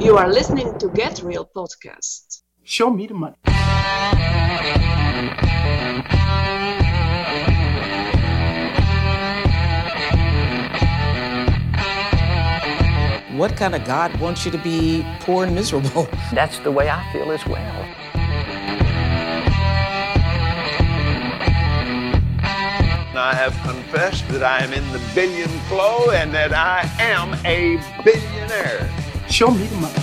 [0.00, 2.42] You are listening to Get Real podcast.
[2.62, 3.34] Show me the money.
[13.36, 16.08] What kind of God wants you to be poor and miserable?
[16.32, 17.84] That's the way I feel as well.
[23.18, 27.82] I have confessed that I am in the billion flow and that I am a
[28.04, 28.97] billionaire.
[29.30, 29.94] Show me the money.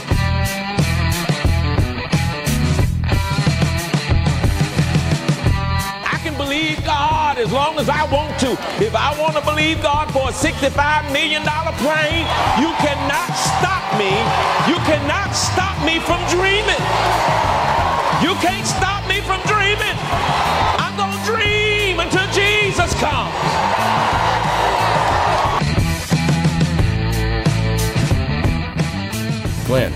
[6.05, 8.51] I can believe God as long as I want to.
[8.79, 11.41] If I want to believe God for a $65 million
[11.81, 12.25] plane,
[12.61, 14.13] you cannot stop me.
[14.69, 16.83] You cannot stop me from dreaming.
[18.21, 19.97] You can't stop me from dreaming.
[20.79, 23.54] I'm going to dream until Jesus comes.
[29.65, 29.93] Glenn,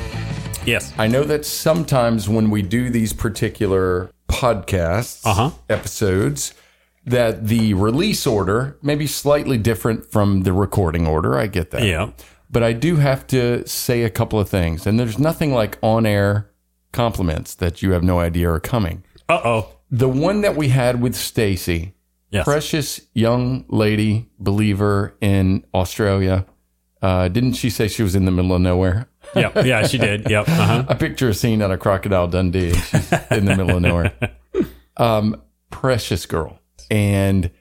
[0.65, 0.93] Yes.
[0.97, 5.51] I know that sometimes when we do these particular podcasts, Uh-huh.
[5.69, 6.53] episodes,
[7.05, 11.37] that the release order may be slightly different from the recording order.
[11.39, 11.83] I get that.
[11.83, 12.09] Yeah.
[12.51, 14.85] But I do have to say a couple of things.
[14.85, 16.49] And there's nothing like on air
[16.91, 19.03] compliments that you have no idea are coming.
[19.27, 19.67] Uh oh.
[19.89, 21.93] The one that we had with Stacy,
[22.31, 22.43] Yes.
[22.43, 26.45] precious young lady believer in Australia.
[27.01, 29.07] Uh, didn't she say she was in the middle of nowhere?
[29.35, 29.65] Yep.
[29.65, 30.29] Yeah, she did.
[30.29, 30.47] Yep.
[30.47, 30.85] Uh huh.
[30.89, 32.73] I picture a scene out of Crocodile Dundee.
[32.73, 34.13] She's in the middle of nowhere.
[34.97, 36.59] Um, precious girl.
[36.91, 37.51] And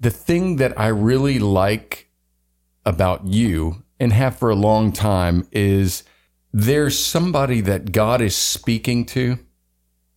[0.00, 2.10] the thing that I really like
[2.84, 6.02] about you and have for a long time is
[6.52, 9.38] there's somebody that God is speaking to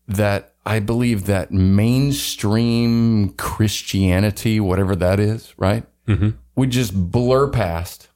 [0.07, 5.83] that I believe that mainstream Christianity, whatever that is, right?
[6.55, 8.07] Would just blur past.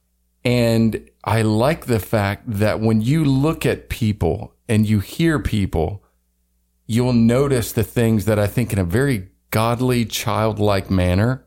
[0.44, 6.02] And I like the fact that when you look at people and you hear people,
[6.86, 11.44] you'll notice the things that I think in a very godly, childlike manner,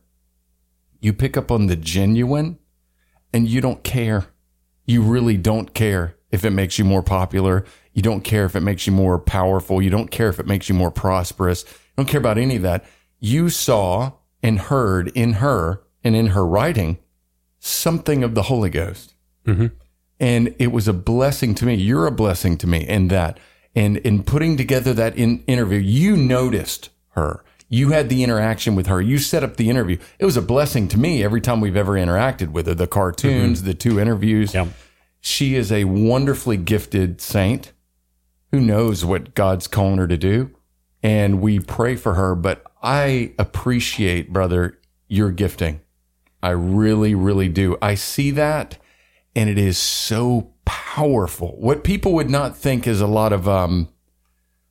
[0.99, 2.59] you pick up on the genuine
[3.33, 4.27] and you don't care.
[4.85, 7.65] You really don't care if it makes you more popular.
[7.93, 9.81] You don't care if it makes you more powerful.
[9.81, 11.63] You don't care if it makes you more prosperous.
[11.63, 12.85] You don't care about any of that.
[13.19, 16.99] You saw and heard in her and in her writing
[17.59, 19.12] something of the Holy Ghost.
[19.45, 19.67] Mm-hmm.
[20.19, 21.75] And it was a blessing to me.
[21.75, 23.39] You're a blessing to me in that.
[23.75, 27.43] And in putting together that in interview, you noticed her.
[27.67, 29.01] You had the interaction with her.
[29.01, 29.97] You set up the interview.
[30.19, 32.75] It was a blessing to me every time we've ever interacted with her.
[32.75, 33.67] The cartoons, mm-hmm.
[33.67, 34.53] the two interviews.
[34.53, 34.67] Yep.
[35.19, 37.71] She is a wonderfully gifted saint
[38.51, 40.51] who knows what God's calling her to do.
[41.01, 42.35] And we pray for her.
[42.35, 45.81] But I appreciate, brother, your gifting.
[46.43, 47.77] I really, really do.
[47.81, 48.77] I see that
[49.35, 51.55] and it is so powerful.
[51.59, 53.89] What people would not think is a lot of, um,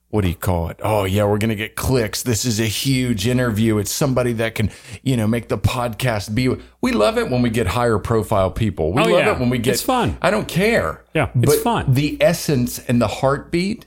[0.09, 0.78] what do you call it?
[0.83, 2.23] Oh yeah, we're going to get clicks.
[2.23, 3.78] This is a huge interview.
[3.78, 4.71] It's somebody that can,
[5.03, 6.55] you know, make the podcast be.
[6.83, 8.93] We love it when we get higher profile people.
[8.93, 9.33] We Oh, love yeah.
[9.34, 9.73] it when we get.
[9.75, 10.19] It's fun.
[10.21, 11.03] I don't care.
[11.15, 11.94] Yeah, it's But fun.
[11.94, 13.87] The essence and the heartbeat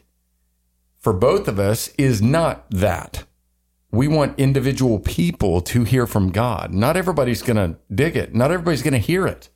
[0.99, 3.25] for both of us is not that.
[3.91, 6.73] We want individual people to hear from God.
[6.73, 8.33] Not everybody's going to dig it.
[8.33, 9.49] Not everybody's going to hear it.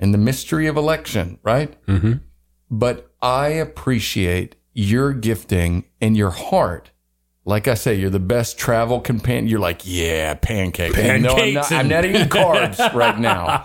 [0.00, 1.74] And the mystery of election, right?
[1.86, 2.14] Mm-hmm.
[2.70, 6.90] But I appreciate your gifting and your heart.
[7.44, 9.48] Like I say, you're the best travel companion.
[9.48, 10.94] You're like, yeah, pancake.
[10.94, 13.64] no, I'm not, Pancakes I'm not eating carbs right now.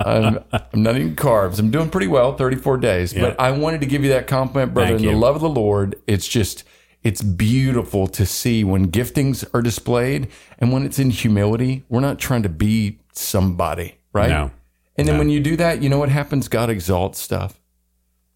[0.00, 1.60] I'm, I'm not eating carbs.
[1.60, 3.14] I'm doing pretty well, 34 days.
[3.14, 4.98] But I wanted to give you that compliment, brother.
[4.98, 6.64] Thank in the love of the Lord, it's just,
[7.04, 10.28] it's beautiful to see when giftings are displayed
[10.58, 11.84] and when it's in humility.
[11.88, 14.30] We're not trying to be somebody, right?
[14.30, 14.50] No.
[14.98, 16.48] And then when you do that, you know what happens?
[16.48, 17.60] God exalts stuff.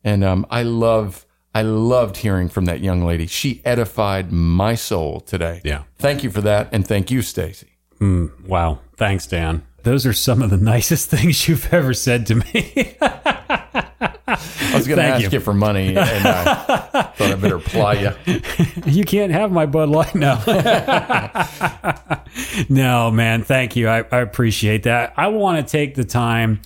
[0.04, 3.26] And um, I love, I loved hearing from that young lady.
[3.26, 5.60] She edified my soul today.
[5.64, 5.84] Yeah.
[5.98, 7.68] Thank you for that, and thank you, Stacy.
[8.00, 8.80] Wow.
[8.96, 9.66] Thanks, Dan.
[9.82, 12.96] Those are some of the nicest things you've ever said to me.
[14.00, 15.30] I was going to ask you.
[15.30, 15.40] you.
[15.40, 16.54] for money, and I
[16.84, 18.40] thought I better ply you.
[18.86, 20.42] you can't have my Bud Light now.
[22.68, 23.42] no, man.
[23.42, 23.88] Thank you.
[23.88, 25.12] I, I appreciate that.
[25.16, 26.62] I want to take the time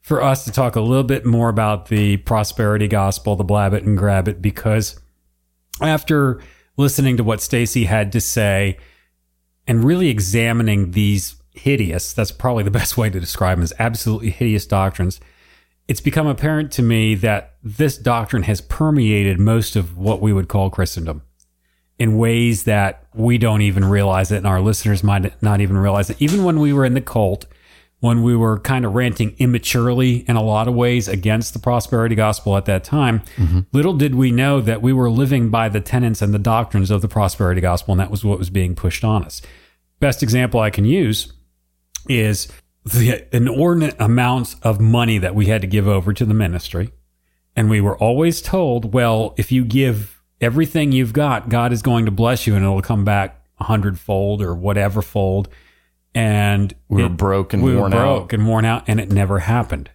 [0.00, 3.84] for us to talk a little bit more about the prosperity gospel, the blab it
[3.84, 5.00] and grab it, because
[5.80, 6.40] after
[6.76, 8.78] listening to what Stacy had to say
[9.66, 14.30] and really examining these hideous, that's probably the best way to describe them as absolutely
[14.30, 15.20] hideous doctrines,
[15.92, 20.48] it's become apparent to me that this doctrine has permeated most of what we would
[20.48, 21.20] call Christendom
[21.98, 26.08] in ways that we don't even realize it, and our listeners might not even realize
[26.08, 26.16] it.
[26.18, 27.44] Even when we were in the cult,
[28.00, 32.14] when we were kind of ranting immaturely in a lot of ways against the prosperity
[32.14, 33.60] gospel at that time, mm-hmm.
[33.72, 37.02] little did we know that we were living by the tenets and the doctrines of
[37.02, 39.42] the prosperity gospel, and that was what was being pushed on us.
[40.00, 41.34] Best example I can use
[42.08, 42.48] is
[42.84, 46.92] the inordinate amounts of money that we had to give over to the ministry.
[47.54, 52.04] And we were always told, well, if you give everything you've got, God is going
[52.06, 55.48] to bless you and it'll come back a hundredfold or whatever fold.
[56.14, 58.02] And We were it- broke and we worn were out.
[58.18, 59.90] broke and worn out, and it never happened.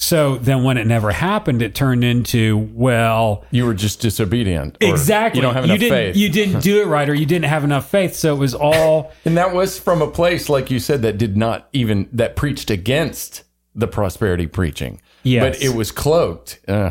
[0.00, 4.78] So then when it never happened, it turned into, well, You were just disobedient.
[4.80, 5.38] or exactly.
[5.38, 6.16] You don't have enough didn't, faith.
[6.16, 8.14] You didn't do it right or you didn't have enough faith.
[8.14, 11.36] So it was all and that was from a place, like you said, that did
[11.36, 13.42] not even, that preached against
[13.74, 15.00] the prosperity preaching.
[15.24, 15.44] Yes.
[15.58, 16.60] But it was cloaked.
[16.68, 16.90] Uh,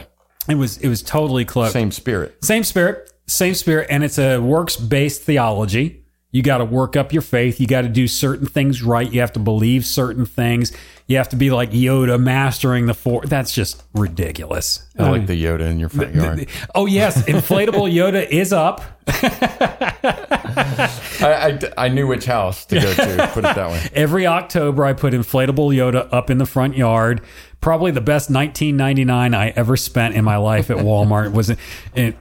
[0.50, 1.74] it was it was totally cloaked.
[1.74, 2.44] same spirit.
[2.44, 6.04] Same spirit, same spirit, and it's a works based theology.
[6.32, 7.60] You got to work up your faith.
[7.60, 9.12] You got to do certain things right.
[9.12, 10.72] You have to believe certain things.
[11.08, 13.22] You have to be like Yoda, mastering the four.
[13.26, 14.86] That's just ridiculous.
[15.00, 15.28] I like hmm.
[15.28, 16.48] the Yoda in your front yard.
[16.76, 18.82] Oh yes, inflatable Yoda is up.
[21.22, 23.88] I, I, I knew which house to go to, put it that way.
[23.94, 27.22] Every October, I put inflatable Yoda up in the front yard.
[27.62, 31.52] Probably the best 1999 I ever spent in my life at Walmart was
[31.96, 32.18] it,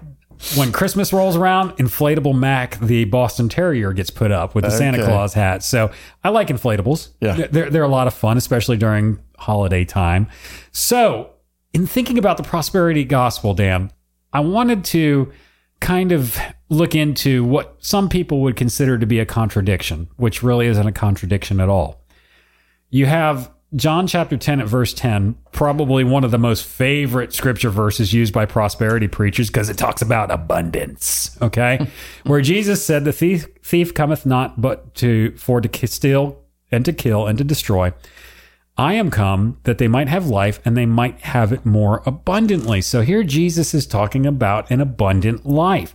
[0.56, 1.70] when Christmas rolls around.
[1.72, 5.62] Inflatable Mac, the Boston Terrier, gets put up with the Santa Claus hat.
[5.62, 5.90] So
[6.22, 7.10] I like inflatables.
[7.20, 7.46] Yeah.
[7.50, 10.28] they're they're a lot of fun, especially during holiday time.
[10.72, 11.31] So
[11.72, 13.90] in thinking about the prosperity gospel, Dan,
[14.32, 15.32] I wanted to
[15.81, 16.38] kind of
[16.69, 20.92] look into what some people would consider to be a contradiction, which really isn't a
[20.92, 22.02] contradiction at all.
[22.90, 27.69] You have John chapter 10 at verse 10, probably one of the most favorite scripture
[27.69, 31.37] verses used by prosperity preachers because it talks about abundance.
[31.43, 31.87] Okay.
[32.25, 36.43] Where Jesus said, The thief, thief cometh not but to for to steal
[36.73, 37.93] and to kill and to destroy.
[38.78, 42.81] I am come that they might have life and they might have it more abundantly.
[42.81, 45.94] So here Jesus is talking about an abundant life.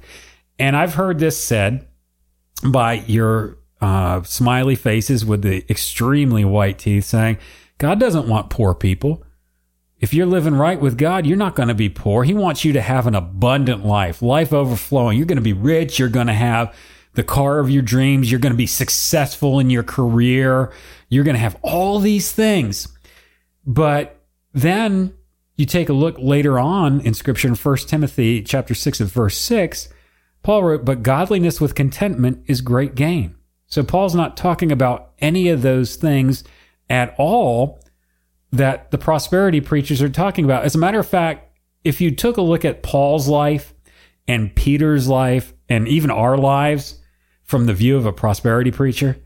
[0.60, 1.88] And I've heard this said
[2.64, 7.38] by your uh, smiley faces with the extremely white teeth saying,
[7.82, 9.24] God doesn't want poor people.
[10.00, 12.24] If you're living right with God, you're not going to be poor.
[12.24, 15.18] He wants you to have an abundant life, life overflowing.
[15.18, 15.98] You're going to be rich.
[15.98, 16.76] You're going to have
[17.16, 18.30] the car of your dreams.
[18.30, 20.72] You're going to be successful in your career.
[21.10, 22.88] You're going to have all these things.
[23.66, 24.22] But
[24.54, 25.16] then
[25.56, 29.40] you take a look later on in scripture in 1 Timothy chapter 6 at verse
[29.40, 29.90] 6,
[30.44, 33.34] Paul wrote, But godliness with contentment is great gain.
[33.66, 36.44] So Paul's not talking about any of those things
[36.92, 37.82] at all
[38.52, 40.66] that the prosperity preachers are talking about.
[40.66, 43.74] As a matter of fact, if you took a look at Paul's life
[44.28, 47.00] and Peter's life and even our lives
[47.44, 49.18] from the view of a prosperity preacher,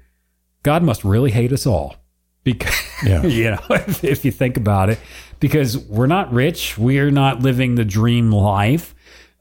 [0.64, 1.96] God must really hate us all.
[2.44, 2.74] Because,
[3.06, 3.24] Yeah.
[3.26, 5.00] you know, if, if you think about it,
[5.40, 8.94] because we're not rich, we're not living the dream life.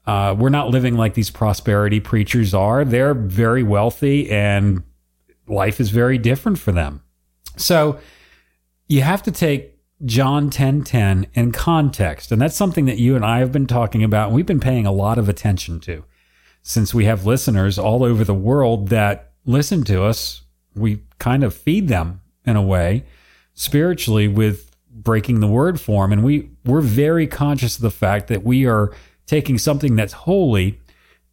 [0.07, 2.83] Uh, we're not living like these prosperity preachers are.
[2.85, 4.83] They're very wealthy and
[5.47, 7.01] life is very different for them.
[7.57, 7.99] So
[8.87, 13.39] you have to take John 10:10 in context, and that's something that you and I
[13.39, 16.03] have been talking about and we've been paying a lot of attention to.
[16.61, 20.41] Since we have listeners all over the world that listen to us,
[20.75, 23.05] we kind of feed them in a way
[23.53, 28.43] spiritually with breaking the word form and we we're very conscious of the fact that
[28.43, 28.93] we are
[29.25, 30.79] taking something that's holy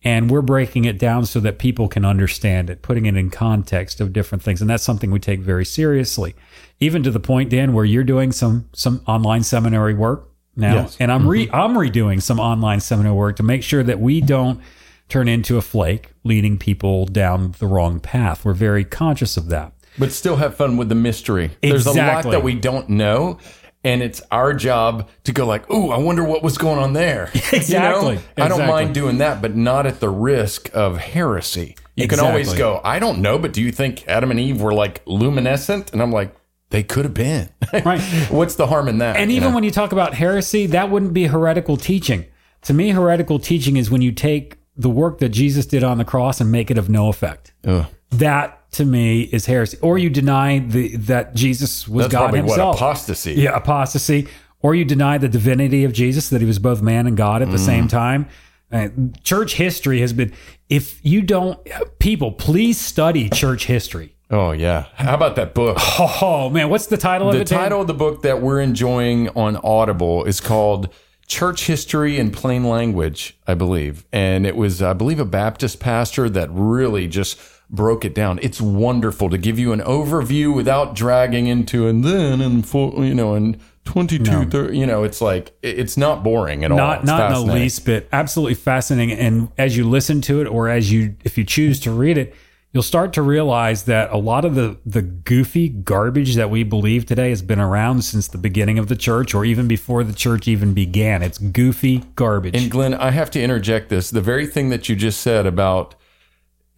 [0.05, 4.01] and we're breaking it down so that people can understand it, putting it in context
[4.01, 4.61] of different things.
[4.61, 6.35] And that's something we take very seriously.
[6.81, 10.75] Even to the point, Dan, where you're doing some some online seminary work now.
[10.75, 10.97] Yes.
[10.99, 11.55] And I'm re mm-hmm.
[11.55, 14.61] I'm redoing some online seminary work to make sure that we don't
[15.09, 18.45] turn into a flake, leading people down the wrong path.
[18.45, 19.73] We're very conscious of that.
[19.99, 21.51] but still have fun with the mystery.
[21.63, 23.39] There's a lot that we don't know.
[23.85, 27.31] And it's our job to go like, "Ooh, I wonder what was going on there."
[27.53, 28.21] Exactly.
[28.37, 31.77] I don't mind doing that, but not at the risk of heresy.
[31.97, 34.73] You can always go, "I don't know, but do you think Adam and Eve were
[34.73, 36.35] like luminescent?" And I'm like,
[36.71, 37.49] "They could have been."
[37.85, 38.01] Right.
[38.31, 39.17] What's the harm in that?
[39.17, 39.55] And you even know?
[39.57, 42.27] when you talk about heresy, that wouldn't be heretical teaching.
[42.62, 46.05] To me, heretical teaching is when you take the work that Jesus did on the
[46.05, 47.53] cross and make it of no effect.
[47.67, 47.87] Ugh.
[48.12, 49.78] That to me is heresy.
[49.83, 52.75] Or you deny the that Jesus was that's God probably himself.
[52.75, 53.35] what apostasy.
[53.35, 54.28] yeah, apostasy.
[54.61, 57.50] Or you deny the divinity of Jesus, that he was both man and God at
[57.50, 57.66] the Mm.
[57.66, 58.28] same time.
[58.71, 58.88] Uh,
[59.25, 60.33] church history has been,
[60.69, 61.59] if you don't,
[61.99, 64.14] people, please study church history.
[64.31, 64.87] Oh yeah.
[64.95, 65.76] How about that book?
[65.99, 67.49] Oh man, what's the title of the it?
[67.49, 67.59] Dan?
[67.59, 70.88] title of the book that we're enjoying on Audible is called
[71.26, 74.07] Church History in Plain Language, I believe.
[74.12, 77.38] And it was, I believe, a Baptist pastor that really just
[77.73, 78.38] broke it down.
[78.43, 83.14] It's wonderful to give you an overview without dragging into and then and full, you
[83.14, 84.45] know, and 22, No.
[84.45, 86.76] 30, you know, it's like, it's not boring at all.
[86.76, 90.47] not It's not in the least bit absolutely fascinating and as you listen to it
[90.47, 92.35] or as you if you choose to read it
[92.73, 97.05] you'll start to realize that a lot of the the goofy garbage that we believe
[97.07, 100.47] today has been around since the beginning of the church or even before the church
[100.47, 104.11] even began it's goofy garbage And Glenn, I have to interject this.
[104.11, 105.95] The very thing that you just said about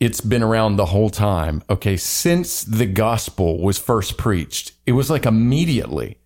[0.01, 1.63] it's been around the whole time.
[1.71, 1.97] Okay.
[1.97, 6.19] Since the gospel was first preached, it was like immediately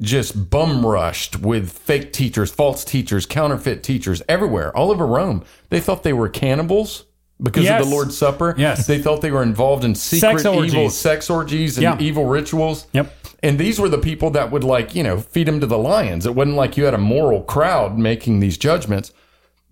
[0.00, 5.44] just bum rushed with fake teachers, false teachers, counterfeit teachers everywhere, all over Rome.
[5.68, 7.04] They thought they were cannibals
[7.42, 7.82] because Yes.
[7.82, 8.54] of the Lord's Supper.
[8.56, 8.86] Yes.
[8.86, 11.96] They thought they were involved in secret Sex evil sex orgies and Yeah.
[12.00, 12.86] evil rituals.
[12.94, 13.14] Yep.
[13.42, 16.24] And these were the people that would like, you know, feed them to the lions.
[16.26, 19.12] It wasn't like you had a moral crowd making these judgments.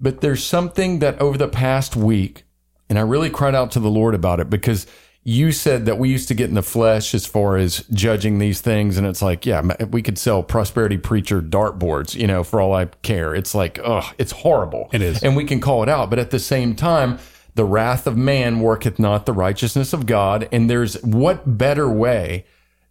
[0.00, 2.44] But there's something that over the past week,
[2.88, 4.86] and I really cried out to the Lord about it because
[5.24, 8.62] you said that we used to get in the flesh as far as judging these
[8.62, 8.96] things.
[8.96, 12.86] And it's like, yeah, we could sell prosperity preacher dartboards, you know, for all I
[13.02, 13.34] care.
[13.34, 14.88] It's like, ugh, it's horrible.
[14.90, 15.22] It is.
[15.22, 16.08] And we can call it out.
[16.08, 17.18] But at the same time,
[17.56, 20.48] the wrath of man worketh not the righteousness of God.
[20.50, 22.46] And there's what better way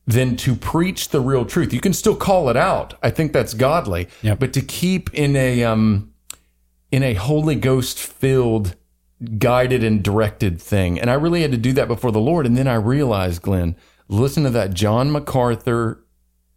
[0.06, 1.74] than to preach the real truth?
[1.74, 2.94] You can still call it out.
[3.02, 4.10] I think that's godly.
[4.22, 4.40] Yep.
[4.40, 6.14] But to keep in a, um,
[6.92, 8.76] in a Holy Ghost filled,
[9.38, 11.00] guided and directed thing.
[11.00, 12.46] And I really had to do that before the Lord.
[12.46, 13.76] And then I realized, Glenn,
[14.08, 16.04] listen to that John MacArthur.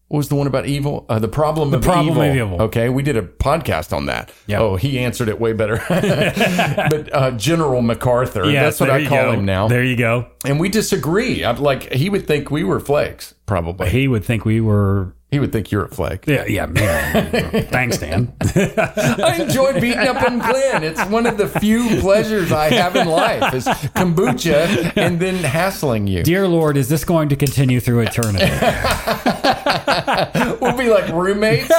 [0.08, 1.06] What was the one about evil?
[1.08, 2.54] Uh, the problem of Problem evil.
[2.54, 2.62] Evil.
[2.62, 4.32] Okay, we did a podcast on that.
[4.48, 4.60] Yep.
[4.60, 5.80] Oh, he answered it way better.
[5.88, 9.32] but uh, General MacArthur, Yes, that's what I call go.
[9.32, 9.68] him now.
[9.68, 11.44] there you go and we disagree.
[11.44, 13.34] I'm like he would think we were flakes.
[13.46, 16.26] Probably he would think we were he would think you're a flake.
[16.26, 17.66] yeah yeah man.
[17.66, 20.82] thanks dan I enjoy beating up on Glenn.
[20.82, 26.06] It's one of the few pleasures I have in life is kombucha and then hassling
[26.06, 26.22] you.
[26.22, 28.46] dear lord is this going to continue through eternity
[30.60, 31.70] We'll be like roommates.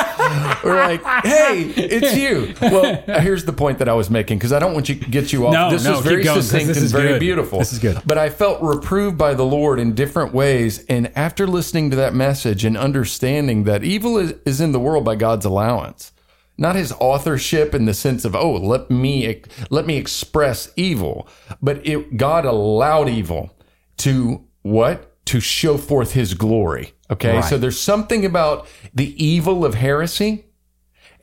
[0.63, 2.53] We're like, hey, it's you.
[2.61, 5.31] Well, here's the point that I was making because I don't want you to get
[5.31, 5.53] you off.
[5.53, 7.19] No, this no, is keep very going, succinct this and is very good.
[7.19, 7.59] beautiful.
[7.59, 8.01] This is good.
[8.05, 10.83] But I felt reproved by the Lord in different ways.
[10.85, 15.05] And after listening to that message and understanding that evil is, is in the world
[15.05, 16.11] by God's allowance,
[16.57, 21.27] not his authorship in the sense of oh let me let me express evil
[21.61, 23.55] but it god allowed evil
[23.97, 27.43] to what to show forth his glory okay Right.
[27.43, 30.45] so there's something about the evil of heresy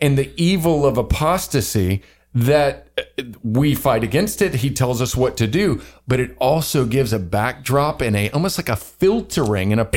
[0.00, 2.02] and the evil of apostasy
[2.34, 6.84] that uh, we fight against it he tells us what to do but it also
[6.84, 9.96] gives a backdrop and a almost like a filtering and a Exactly.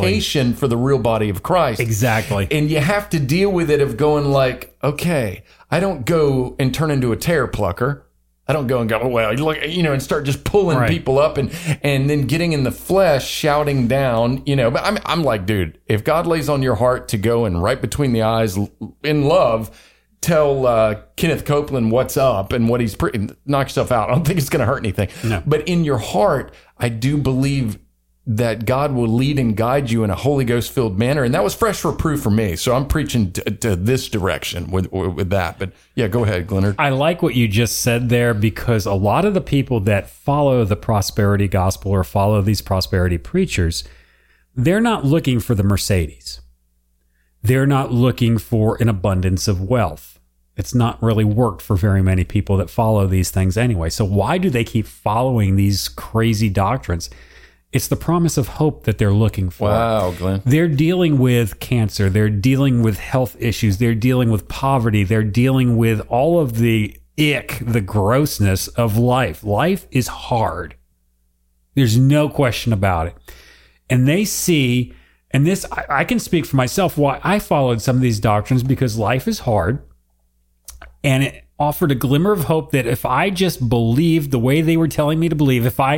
[0.00, 3.80] purification for the real body of christ exactly and you have to deal with it
[3.80, 8.04] of going like, okay, I don't go and turn into a tear plucker.
[8.50, 10.76] I don't go and go, oh, well, you look, you know, and start just pulling
[10.76, 10.90] Right.
[10.90, 11.50] people up and
[11.82, 14.70] and then getting in the flesh, shouting down, you know.
[14.72, 17.80] But I'm I'm like, dude, if God lays on your heart to go and right
[17.80, 18.58] between the eyes
[19.04, 19.70] in love,
[20.20, 24.10] tell uh, Kenneth Copeland what's up and what he's pre- knock yourself out.
[24.10, 25.08] I don't think it's going to hurt anything.
[25.24, 25.42] No.
[25.46, 27.78] But in your heart, I do believe
[28.26, 31.24] that God will lead and guide you in a Holy Ghost filled manner.
[31.24, 32.54] And that was fresh reproof for me.
[32.54, 35.58] So I'm preaching to, to this direction with, with that.
[35.58, 36.76] But yeah, go ahead, Glenard.
[36.78, 40.64] I like what you just said there because a lot of the people that follow
[40.64, 43.84] the prosperity gospel or follow these prosperity preachers,
[44.54, 46.40] they're not looking for the Mercedes.
[47.42, 50.18] They're not looking for an abundance of wealth.
[50.56, 53.88] It's not really worked for very many people that follow these things anyway.
[53.88, 57.08] So why do they keep following these crazy doctrines?
[57.72, 59.68] It's the promise of hope that they're looking for.
[59.68, 60.42] Wow, Glenn.
[60.44, 62.10] They're dealing with cancer.
[62.10, 63.78] They're dealing with health issues.
[63.78, 65.04] They're dealing with poverty.
[65.04, 69.44] They're dealing with all of the ick, the grossness of life.
[69.44, 70.74] Life is hard.
[71.74, 73.16] There's no question about it.
[73.88, 74.92] And they see,
[75.30, 78.64] and this, I, I can speak for myself why I followed some of these doctrines
[78.64, 79.82] because life is hard.
[81.04, 84.78] And it offered a glimmer of hope that if I just believed the way they
[84.78, 85.96] were telling me to believe, if I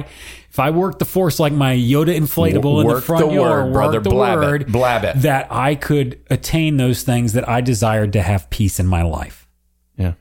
[0.50, 3.72] if I worked the force like my Yoda inflatable in the front the yard, word,
[3.72, 4.00] brother.
[4.00, 4.66] the Blab it.
[4.66, 5.22] Blab it.
[5.22, 9.48] that I could attain those things that I desired to have peace in my life.
[9.96, 10.14] Yeah.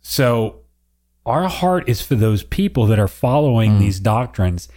[0.00, 0.60] So
[1.26, 3.78] our heart is for those people that are following mm.
[3.80, 4.68] these doctrines,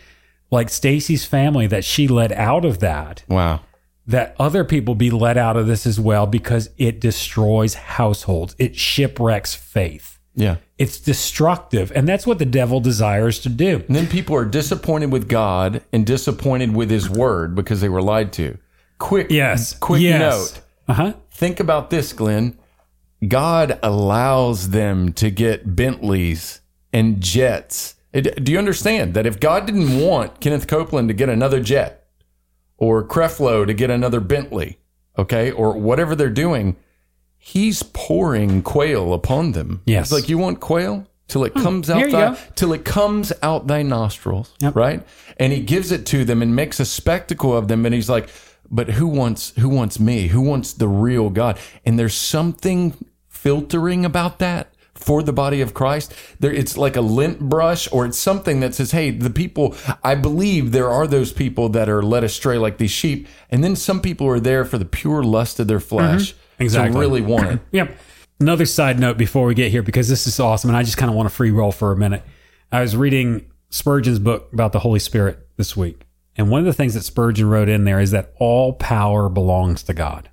[0.49, 3.61] like Stacy's family that she led out of that Wow.
[4.07, 8.55] That other people be let out of this as well because it destroys households.
[8.57, 10.19] It shipwrecks faith.
[10.35, 10.57] Yeah.
[10.77, 11.91] It's destructive.
[11.93, 13.83] And that's what the devil desires to do.
[13.87, 18.01] And then people are disappointed with God and disappointed with his word because they were
[18.01, 18.57] lied to.
[18.97, 19.73] Quick, Yes.
[19.73, 20.19] quick yes.
[20.19, 20.61] note.
[20.87, 21.13] Uh huh.
[21.31, 22.57] Think about this, Glenn.
[23.27, 29.65] God allows them to get Bentleys and jets It- do you understand that if God
[29.65, 32.00] didn't want Kenneth Copeland to get another jet
[32.81, 34.79] or Creflo to get another Bentley,
[35.15, 36.75] okay, or whatever they're doing,
[37.37, 39.83] he's pouring quail upon them.
[39.85, 40.07] Yes.
[40.07, 41.61] It's like you want quail till it hmm.
[41.61, 44.75] comes here out thy, till it comes out thy nostrils, Yep.
[44.75, 45.07] right?
[45.37, 48.29] And he gives it to them and makes a spectacle of them and he's like,
[48.71, 50.27] but who wants who wants me?
[50.27, 51.59] Who wants the real God?
[51.85, 52.95] And there's something
[53.27, 54.70] filtering about that
[55.01, 56.13] for the body of Christ.
[56.39, 60.15] There it's like a lint brush or it's something that says, "Hey, the people I
[60.15, 64.01] believe there are those people that are led astray like these sheep." And then some
[64.01, 65.87] people are there for the pure lust of their mm-hmm.
[65.87, 66.93] flesh Exactly.
[66.93, 67.59] to really want it.
[67.71, 67.97] Yep.
[68.39, 71.11] Another side note before we get here, because this is awesome, and I just kind
[71.11, 72.23] of want to free roll for a minute.
[72.71, 76.07] I was reading Spurgeon's book about the Holy Spirit this week.
[76.35, 79.83] And one of the things that Spurgeon wrote in there is that all power belongs
[79.83, 80.29] to God.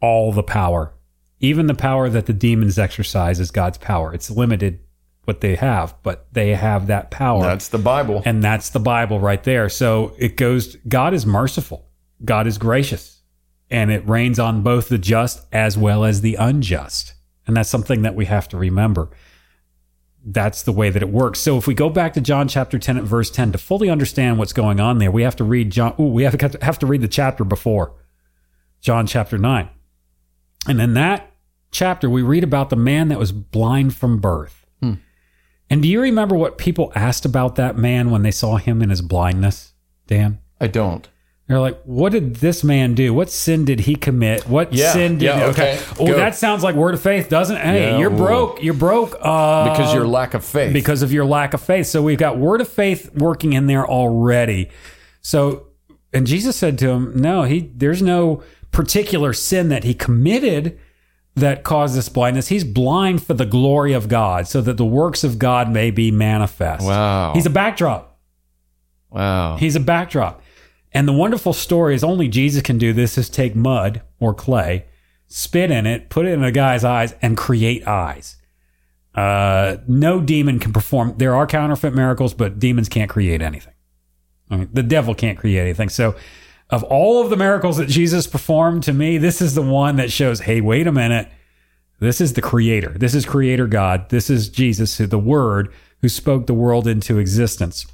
[0.00, 0.92] All the power.
[1.40, 4.12] Even the power that the demons exercise is God's power.
[4.12, 4.80] It's limited
[5.24, 7.42] what they have, but they have that power.
[7.42, 8.22] That's the Bible.
[8.24, 9.68] And that's the Bible right there.
[9.68, 11.86] So it goes, God is merciful,
[12.24, 13.22] God is gracious,
[13.70, 17.14] and it rains on both the just as well as the unjust.
[17.46, 19.10] And that's something that we have to remember.
[20.24, 21.40] That's the way that it works.
[21.40, 24.38] So if we go back to John chapter 10 at verse 10 to fully understand
[24.38, 26.86] what's going on there, we have to read John, ooh, we have to, have to
[26.86, 27.94] read the chapter before
[28.80, 29.68] John chapter 9.
[30.68, 31.29] And in that
[31.70, 34.56] chapter, we read about the man that was blind from birth.
[35.72, 38.90] And do you remember what people asked about that man when they saw him in
[38.90, 39.72] his blindness,
[40.08, 40.40] Dan?
[40.60, 41.08] I don't.
[41.46, 43.14] They're like, what did this man do?
[43.14, 44.48] What sin did he commit?
[44.48, 45.80] What Yeah, sin did yeah, okay.
[45.96, 46.16] Oh, Go.
[46.16, 47.62] that sounds like word of faith, doesn't it?
[47.62, 48.16] Hey, Yeah, you're ooh.
[48.16, 48.60] broke.
[48.60, 49.14] You're broke.
[49.20, 50.72] Uh, Because your lack of faith.
[50.72, 51.86] because of your lack of faith.
[51.86, 54.70] So we've got word of faith working in there already.
[55.22, 55.68] So,
[56.12, 60.80] and Jesus said to him, no, he, there's no particular sin that he committed
[61.34, 62.48] that caused this blindness.
[62.48, 66.10] He's blind for the glory of God so that the works of God may be
[66.10, 66.84] manifest.
[66.84, 67.32] Wow.
[67.34, 68.18] He's a backdrop.
[69.10, 69.56] wow.
[69.56, 70.42] He's a backdrop.
[70.92, 74.86] And the wonderful story is only Jesus can do this is take mud or clay,
[75.28, 78.36] spit in it, put it in a guy's eyes, and create eyes.
[79.14, 81.14] Uh, no demon can perform.
[81.16, 83.74] There are counterfeit miracles, but demons can't create anything.
[84.50, 85.88] I mean, the devil can't create anything.
[85.88, 86.16] So,
[86.70, 90.12] of all of the miracles that Jesus performed, to me, this is the one that
[90.12, 91.28] shows, hey, wait a minute.
[91.98, 92.90] This is the creator.
[92.96, 94.08] This is creator God.
[94.08, 97.86] This is Jesus, the word who spoke the world into existence.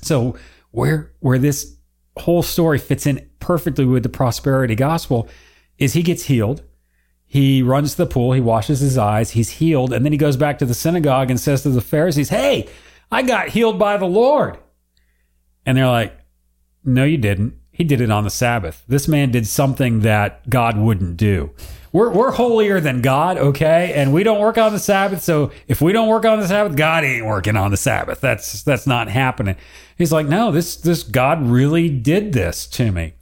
[0.00, 0.36] So
[0.70, 1.76] where where this
[2.16, 5.28] whole story fits in perfectly with the prosperity gospel
[5.76, 6.62] is he gets healed.
[7.26, 10.38] He runs to the pool, he washes his eyes, he's healed, and then he goes
[10.38, 12.68] back to the synagogue and says to the Pharisees, "Hey,
[13.12, 14.56] I got healed by the Lord."
[15.66, 16.16] And they're like,
[16.84, 17.57] "No, you didn't.
[17.78, 18.82] He did it on the Sabbath.
[18.88, 21.52] This man did something that God wouldn't do.
[21.92, 23.92] We're, we're holier than God, okay?
[23.94, 25.22] And we don't work on the Sabbath.
[25.22, 28.20] So if we don't work on the Sabbath, God ain't working on the Sabbath.
[28.20, 29.54] That's that's not happening.
[29.96, 33.14] He's like, no, this this God really did this to me.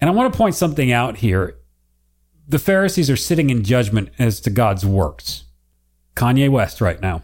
[0.00, 1.56] And I want to point something out here.
[2.48, 5.44] The Pharisees are sitting in judgment as to God's works.
[6.16, 7.22] Kanye West right now.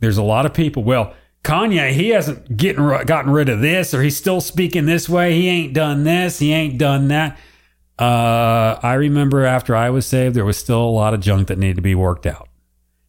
[0.00, 0.84] There's a lot of people.
[0.84, 1.14] Well,
[1.48, 5.34] Kanye, he hasn't getting gotten rid of this, or he's still speaking this way.
[5.34, 6.38] He ain't done this.
[6.38, 7.38] He ain't done that.
[7.98, 11.58] Uh, I remember after I was saved, there was still a lot of junk that
[11.58, 12.48] needed to be worked out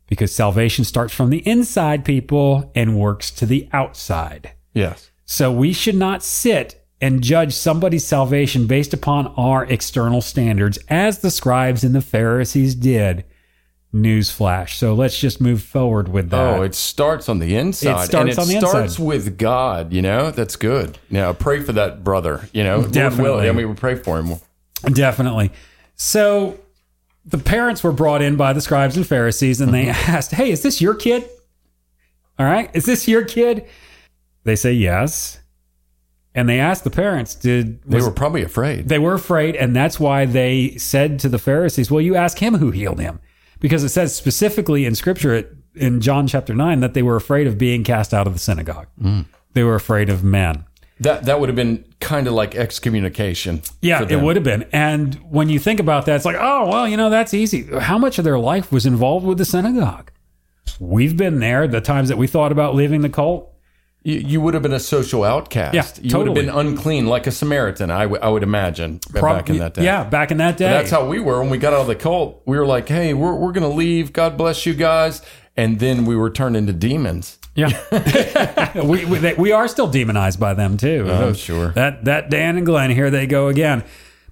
[0.08, 4.54] because salvation starts from the inside, people, and works to the outside.
[4.74, 5.12] yes.
[5.26, 11.20] So we should not sit and judge somebody's salvation based upon our external standards, as
[11.20, 13.26] the scribes and the Pharisees did.
[13.94, 14.76] Newsflash.
[14.76, 16.58] So let's just move forward with that.
[16.58, 18.04] Oh, it starts on the inside.
[18.04, 19.04] It starts and it on the starts inside.
[19.06, 20.30] with God, you know?
[20.32, 21.00] That's good.
[21.10, 22.80] Now, pray for that brother, you know?
[22.80, 23.32] Lord Definitely.
[23.46, 24.40] willing, mean, we pray for him.
[24.94, 25.52] Definitely.
[25.96, 26.60] So
[27.26, 30.12] the parents were brought in by the scribes and Pharisees and they Mm-hmm.
[30.12, 31.28] asked, Hey, is this your kid?
[32.38, 32.70] All right.
[32.76, 33.66] Is this your kid?
[34.44, 35.40] They say yes.
[36.36, 38.88] And they asked the parents, Did They were probably afraid.
[38.88, 42.54] they were afraid, and that's why they said to the Pharisees, Well, you ask him
[42.56, 43.20] who healed him.
[43.60, 47.58] Because it says specifically in scripture in John chapter 9 that they were afraid of
[47.58, 48.88] being cast out of the synagogue.
[49.02, 49.26] Mm.
[49.54, 50.66] They were afraid of men.
[51.02, 53.62] That that would have been kind of like excommunication.
[53.82, 54.68] Yeah, it would have been.
[54.74, 57.64] And when you think about that, it's like, oh, well, you know, that's easy.
[57.80, 60.12] How much of their life was involved with the synagogue?
[60.80, 61.68] We've been there.
[61.68, 63.54] The times that we thought about leaving the cult.
[64.04, 65.74] You, you would have been a social outcast.
[65.76, 67.92] Yeah, you would have been unclean, like a Samaritan.
[67.92, 69.84] I, w- I would imagine prob- back in that day.
[69.84, 70.70] Yeah, back in that day.
[70.70, 72.42] That's how we were when we got out of the cult.
[72.46, 74.14] We were like, "Hey, we're we're gonna leave.
[74.14, 75.22] God bless you guys."
[75.58, 77.38] And then we were turned into demons.
[77.56, 77.72] Yeah,
[78.86, 81.06] we, we they- we are still demonized by them too.
[81.10, 81.70] Oh, I'm sure.
[81.74, 83.84] that that Dan and Glenn here they go again.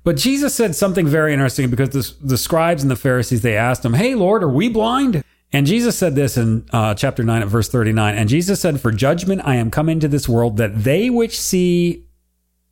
[0.05, 3.83] But Jesus said something very interesting because the, the scribes and the Pharisees they asked
[3.83, 5.23] him, "Hey Lord, are we blind?"
[5.53, 8.17] And Jesus said this in uh, chapter 9 at verse 39.
[8.17, 12.05] And Jesus said, For judgment I am come into this world that they which see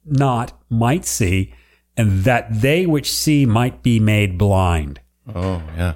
[0.05, 1.53] not might see,
[1.97, 4.99] and that they which see might be made blind.
[5.33, 5.95] Oh, yeah.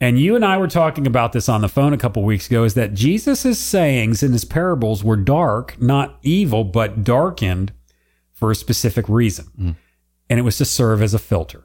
[0.00, 2.64] And you and I were talking about this on the phone a couple weeks ago
[2.64, 7.72] is that Jesus' sayings in his parables were dark, not evil, but darkened
[8.32, 9.76] for a specific reason.
[10.28, 11.64] And it was to serve as a filter.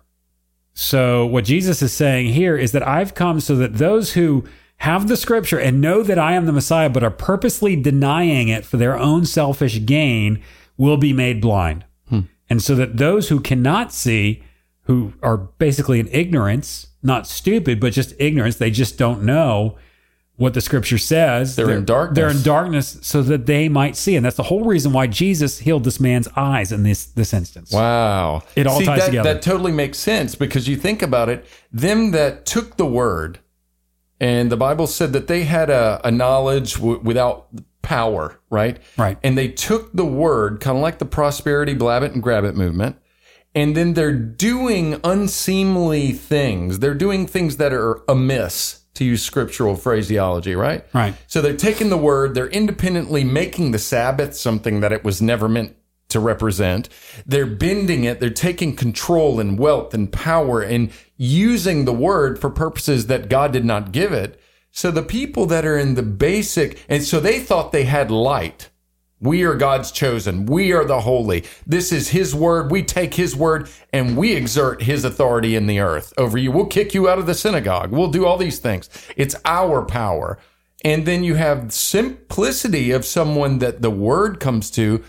[0.82, 4.46] So, what Jesus is saying here is that I've come so that those who
[4.78, 8.64] have the scripture and know that I am the Messiah, but are purposely denying it
[8.64, 10.42] for their own selfish gain,
[10.78, 11.84] will be made blind.
[12.08, 12.22] Hmm.
[12.50, 14.42] And so that those who cannot see,
[14.84, 19.78] who are basically in ignorance, not stupid, but just ignorance, they just don't know
[20.40, 21.58] what the scripture says.
[21.58, 22.16] They're in darkness.
[22.16, 24.16] They're in darkness so that they might see.
[24.16, 27.74] And that's the whole reason why Jesus healed this man's eyes in this this instance.
[27.74, 28.44] Wow.
[28.56, 29.34] It all See, ties that, together.
[29.34, 33.40] That totally makes sense because you think about it, them that took the word,
[34.22, 37.48] and the Bible said that they had a, a knowledge w- without
[37.82, 38.80] power, right?
[38.98, 39.18] Right.
[39.22, 42.56] And they took the word, kind of like the prosperity, blab it and grab it
[42.56, 42.96] movement,
[43.54, 46.80] and then they're doing unseemly things.
[46.80, 50.86] They're doing things that are amiss, to use scriptural phraseology, right?
[50.94, 51.16] Right.
[51.28, 55.48] So they're taking the word, they're independently making the Sabbath something that it was never
[55.48, 55.76] meant
[56.10, 56.90] to represent.
[57.26, 62.50] They're bending it, they're taking control and wealth and power and using the word for
[62.50, 64.40] purposes that God did not give it.
[64.72, 68.70] So the people that are in the basic, and so they thought they had light.
[69.22, 70.46] We are God's chosen.
[70.46, 71.44] We are the holy.
[71.68, 72.72] This is His word.
[72.72, 76.52] We take His word and we exert His authority in the earth over you.
[76.52, 77.92] We'll kick you out of the synagogue.
[77.92, 78.90] We'll do all these things.
[79.18, 80.40] It's our power.
[80.86, 85.04] And then you have simplicity of someone that the word comes to.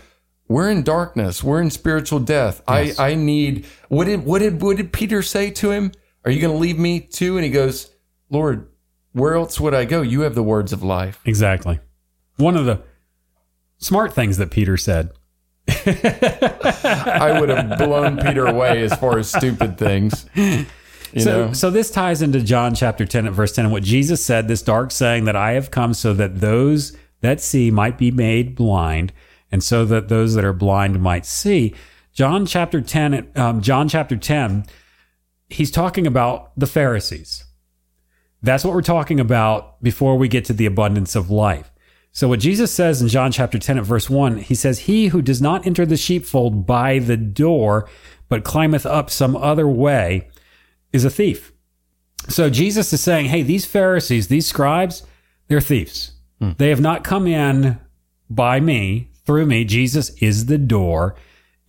[0.49, 1.41] We're in darkness.
[1.41, 2.61] We're in spiritual death.
[2.67, 5.93] I, I need, what did, what did, what did Peter say to him?
[6.25, 7.37] Are you going to leave me too?
[7.37, 7.89] And he goes,
[8.29, 8.67] Lord,
[9.13, 10.01] where else would I go?
[10.01, 11.21] You have the words of life.
[11.23, 11.79] Exactly.
[12.35, 12.83] One of the
[13.81, 15.11] smart things that Peter said.
[15.67, 20.25] I would have blown Peter away as far as stupid things.
[21.13, 23.83] You so, know, so this ties into John chapter 10 at verse 10 and what
[23.83, 27.97] Jesus said, this dark saying that I have come so that those that see might
[27.97, 29.11] be made blind
[29.51, 31.75] and so that those that are blind might see.
[32.13, 34.65] John chapter 10, um, John chapter 10,
[35.49, 37.43] he's talking about the Pharisees.
[38.41, 41.71] That's what we're talking about before we get to the abundance of life.
[42.13, 45.21] So what Jesus says in John chapter 10 at verse 1, he says, He who
[45.21, 47.89] does not enter the sheepfold by the door,
[48.27, 50.27] but climbeth up some other way,
[50.91, 51.53] is a thief.
[52.27, 55.03] So Jesus is saying, Hey, these Pharisees, these scribes,
[55.47, 56.13] they're thieves.
[56.39, 56.51] Hmm.
[56.57, 57.79] They have not come in
[58.29, 59.63] by me, through me.
[59.63, 61.15] Jesus is the door.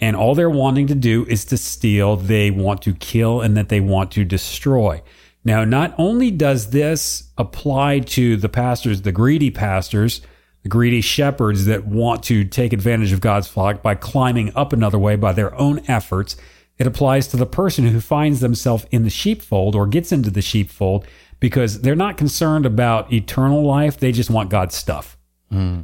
[0.01, 2.17] And all they're wanting to do is to steal.
[2.17, 5.01] They want to kill and that they want to destroy.
[5.45, 10.21] Now, not only does this apply to the pastors, the greedy pastors,
[10.69, 15.17] greedy shepherds that want to take advantage of God's flock by climbing up another way
[15.17, 16.37] by their own efforts,
[16.79, 20.43] it applies to the person who finds themselves in the sheepfold or gets into the
[20.43, 21.07] sheepfold
[21.41, 23.99] because they're not concerned about eternal life.
[23.99, 25.19] They just want God's stuff.
[25.51, 25.83] Hmm.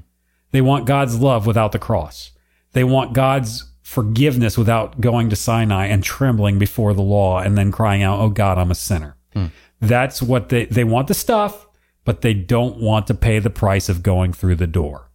[0.53, 2.31] They want God's love without the cross.
[2.73, 7.73] They want God's forgiveness without going to Sinai and trembling before the law and then
[7.73, 9.17] crying out, Oh God, I'm a sinner.
[9.35, 9.47] Hmm.
[9.81, 11.68] That's what they, they want the stuff,
[12.09, 15.11] but they don't want to pay the price of going through the door.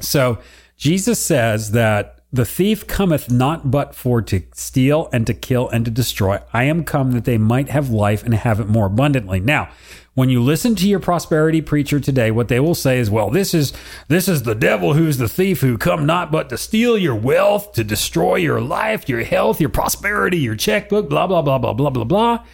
[0.00, 0.40] So
[0.76, 5.84] Jesus says that the thief cometh not but for to steal and to kill and
[5.84, 6.40] to destroy.
[6.52, 9.38] I am come that they might have life and have it more abundantly.
[9.38, 9.70] Now,
[10.14, 13.54] when you listen to your prosperity preacher today, what they will say is, well, this
[13.54, 13.72] is
[14.08, 17.70] this is the devil who's the thief who come not but to steal your wealth,
[17.74, 21.90] to destroy your life, your health, your prosperity, your checkbook, blah blah blah blah blah
[21.90, 22.44] blah blah.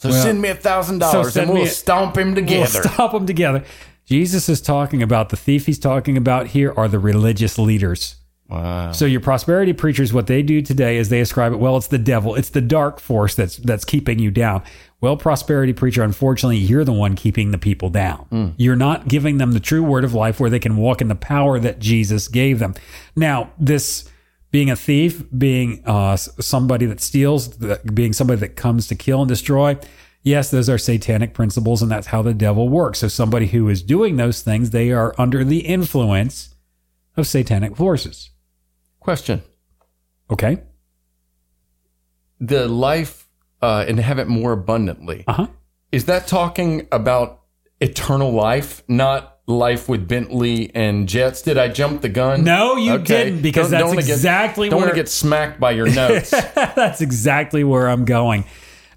[0.00, 2.82] So send me a thousand dollars and we'll a- stomp him We'll together.
[2.82, 3.64] stop them together.
[4.06, 8.16] Jesus is talking about the thief he's talking about here are the religious leaders.
[8.48, 8.90] Wow.
[8.90, 11.60] So your prosperity preachers, what they do today is they ascribe it.
[11.60, 12.34] Well, it's the devil.
[12.34, 14.62] It's the dark force that's that's keeping you down.
[15.00, 18.26] Well, prosperity preacher, unfortunately, you're the one keeping the people down.
[18.30, 18.48] Hmm.
[18.56, 21.14] You're not giving them the true word of life where they can walk in the
[21.14, 22.74] power that Jesus gave them.
[23.14, 24.09] Now, this
[24.50, 27.48] being a thief, being uh, somebody that steals,
[27.94, 29.78] being somebody that comes to kill and destroy.
[30.22, 32.98] Yes, those are satanic principles, and that's how the devil works.
[32.98, 36.54] So, somebody who is doing those things, they are under the influence
[37.16, 38.30] of satanic forces.
[38.98, 39.42] Question:
[40.30, 40.62] Okay.
[42.38, 43.28] The life
[43.62, 45.24] uh, and have it more abundantly.
[45.26, 45.46] Uh huh.
[45.92, 47.40] Is that talking about
[47.80, 51.42] eternal life, not life with Bentley and jets?
[51.42, 52.44] Did I jump the gun?
[52.44, 55.90] No, you didn't, because that's wanna exactly don't want where- to get smacked by your
[55.90, 56.30] notes.
[56.54, 58.44] That's exactly where I'm going.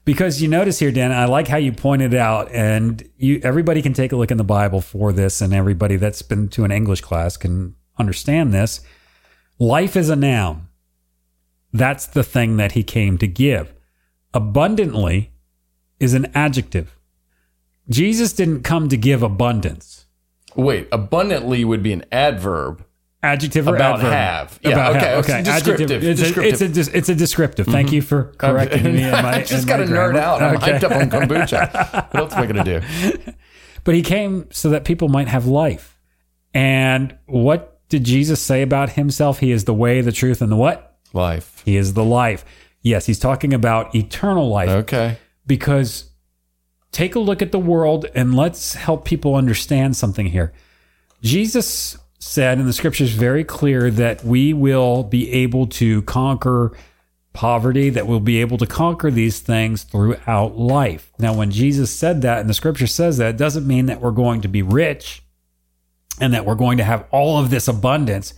[0.06, 3.94] Because you notice here, Dan, I like how you pointed out, and you everybody can
[3.94, 7.02] take a look in the Bible for this, and everybody that's been to an English
[7.02, 8.82] class can understand this.
[9.60, 10.68] Life is a noun.
[11.72, 13.74] That's the thing that he came to give.
[14.34, 15.32] Abundantly
[16.00, 16.98] is an adjective.
[17.90, 20.06] Jesus didn't come to give abundance.
[20.56, 22.84] Wait, abundantly would be an adverb.
[23.22, 24.12] Adjective or About adverb?
[24.14, 24.60] have.
[24.64, 25.20] Yeah, About okay, have.
[25.20, 25.44] it's Okay.
[25.44, 26.04] descriptive, Adjective.
[26.04, 26.62] It's, descriptive.
[26.62, 27.66] A, it's a it's a descriptive.
[27.68, 29.04] Thank you for correcting me.
[29.04, 30.42] In my, I just got to nerd out.
[30.42, 30.74] I'm Okay.
[30.74, 32.12] hyped up on kombucha.
[32.14, 33.34] what else am I going to do?
[33.86, 35.98] But he came so that people might have life.
[36.54, 39.40] And what did Jesus say about himself?
[39.40, 40.98] He is the way, the truth, and the what?
[41.14, 41.62] Life.
[41.66, 42.44] He is the life.
[42.82, 44.70] Yes, he's talking about eternal life.
[44.70, 45.18] Okay.
[45.48, 46.10] because
[46.94, 50.54] take a look at the world and let's help people understand something here.
[51.22, 56.72] Jesus said in the scriptures very clear that we will be able to conquer
[57.34, 61.12] poverty, that we'll be able to conquer these things throughout life.
[61.20, 64.12] Now, when Jesus said that and the scripture says that, it doesn't mean that we're
[64.12, 65.24] going to be rich
[66.22, 68.36] and that we're going to have all of this abundance.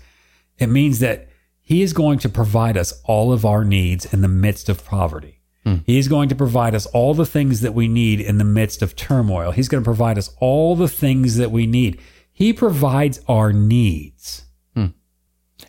[0.58, 1.28] It means that
[1.60, 5.41] he is going to provide us all of our needs in the midst of poverty.
[5.65, 5.78] Hmm.
[5.86, 8.82] He is going to provide us all the things that we need in the midst
[8.82, 9.51] of turmoil.
[9.51, 11.99] He's going to provide us all the things that we need.
[12.32, 14.45] He provides our needs.
[14.75, 14.88] Hmm.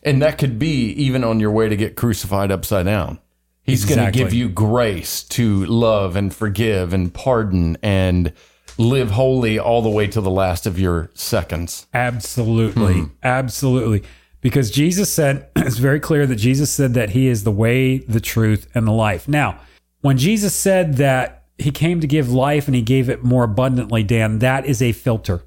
[0.03, 3.21] And that could be even on your way to get crucified upside down.
[3.63, 8.33] He's going to give you grace to love and forgive and pardon and
[8.79, 11.87] live holy all the way to the last of your seconds.
[11.93, 13.01] Absolutely.
[13.01, 13.07] Hmm.
[13.23, 14.05] Absolutely.
[14.41, 18.21] Because Jesus said, it's very clear that Jesus said that he is the way, the
[18.21, 19.27] truth, and the life.
[19.27, 19.59] Now,
[20.07, 24.03] when Jesus said that he came to give life and he gave it more abundantly,
[24.03, 25.43] Dan, that is a filter.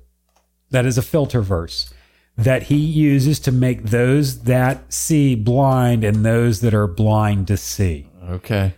[0.71, 1.91] That is a filter verse
[2.37, 7.57] that he uses to make those that see blind and those that are blind to
[7.57, 8.73] see Okay.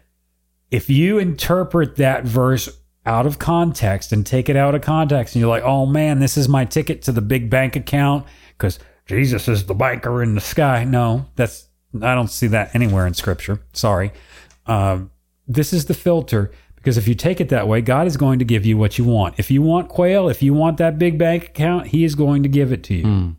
[0.72, 2.70] if you interpret that verse
[3.06, 6.38] out of context and take it out of context and you're like, oh man, this
[6.38, 8.26] is my ticket to the big bank account
[8.58, 10.84] because Jesus is the banker in the sky.
[10.84, 11.68] No, that's,
[12.02, 13.62] I don't see that anywhere in scripture.
[13.74, 14.12] Sorry.
[14.66, 15.12] Um,
[15.54, 18.46] this is the filter because if you take it that way, God is going to
[18.46, 19.36] give you what you want.
[19.38, 22.50] If you want quail, if you want that big bank account, He is going to
[22.50, 23.04] give it to you.
[23.04, 23.30] Hmm.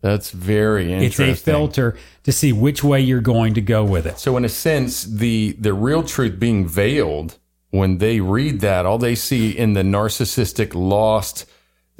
[0.00, 1.28] That's very interesting.
[1.28, 4.18] It's a filter to see which way you're going to go with it.
[4.18, 7.38] So in a sense, the the real truth being veiled
[7.70, 11.46] when they read that, all they see in the narcissistic, lost,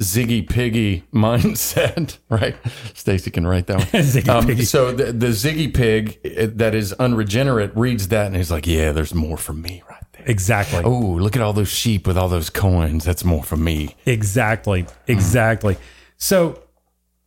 [0.03, 2.55] ziggy piggy mindset, right?
[2.93, 3.87] Stacy can write that one.
[4.03, 4.65] Ziggy um, piggy.
[4.65, 6.21] So the, the ziggy pig
[6.57, 10.23] that is unregenerate reads that and he's like, "Yeah, there's more for me right there."
[10.27, 10.81] Exactly.
[10.83, 13.05] Oh, look at all those sheep with all those coins.
[13.05, 13.95] That's more for me.
[14.05, 14.83] Exactly.
[14.83, 14.93] Mm.
[15.07, 15.77] Exactly.
[16.17, 16.63] So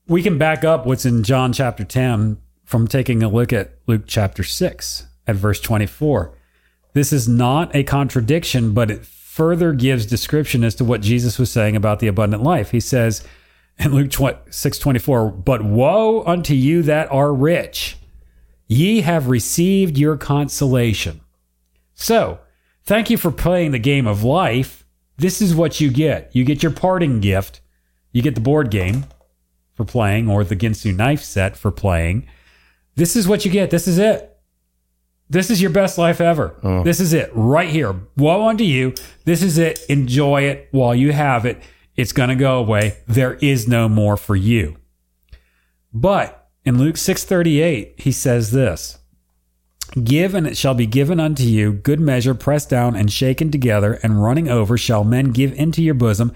[0.09, 4.05] we can back up what's in John chapter 10 from taking a look at Luke
[4.07, 6.33] chapter 6 at verse 24.
[6.93, 9.05] This is not a contradiction, but it
[9.37, 12.71] further gives description as to what Jesus was saying about the abundant life.
[12.71, 13.23] He says
[13.79, 14.11] in Luke
[14.49, 17.99] 6 24, But woe unto you that are rich,
[18.67, 21.21] ye have received your consolation.
[21.93, 22.39] So,
[22.85, 24.87] thank you for playing the game of life.
[25.19, 26.35] This is what you get.
[26.35, 27.61] You get your parting gift.
[28.13, 29.05] You get the board game
[29.75, 32.27] for playing or the Ginsu knife set for playing.
[32.95, 33.69] This is what you get.
[33.69, 34.36] This is it.
[35.29, 36.55] This is your best life ever.
[36.63, 36.83] Oh.
[36.83, 37.95] This is it right here.
[38.17, 38.95] Woe unto you.
[39.25, 39.81] This is it.
[39.89, 41.61] Enjoy it while you have it.
[41.97, 42.99] It's going to go away.
[43.07, 44.77] There is no more for you.
[45.93, 48.99] But in Luke 6:38, he says this:
[50.03, 53.95] Give and it shall be given unto you, good measure, pressed down and shaken together,
[54.03, 56.33] and running over shall men give into your bosom.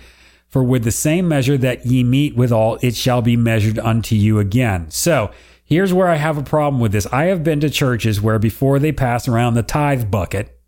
[0.48, 4.40] For with the same measure that ye meet withal, it shall be measured unto you
[4.40, 4.90] again.
[4.90, 5.30] So
[5.70, 7.06] here's where I have a problem with this.
[7.06, 10.60] I have been to churches where before they pass around the tithe bucket,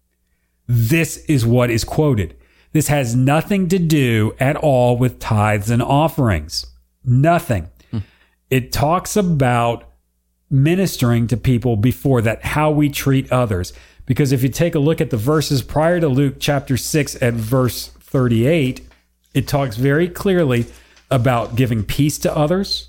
[0.66, 2.34] this is what is quoted.
[2.72, 6.66] This has nothing to do at all with tithes and offerings.
[7.04, 7.68] Nothing.
[7.90, 7.98] Hmm.
[8.48, 9.90] It talks about
[10.48, 13.72] ministering to people before that, how we treat others.
[14.06, 17.34] Because if you take a look at the verses prior to Luke chapter 6 at
[17.34, 18.86] verse 38,
[19.34, 20.66] it talks very clearly
[21.10, 22.88] about giving peace to others,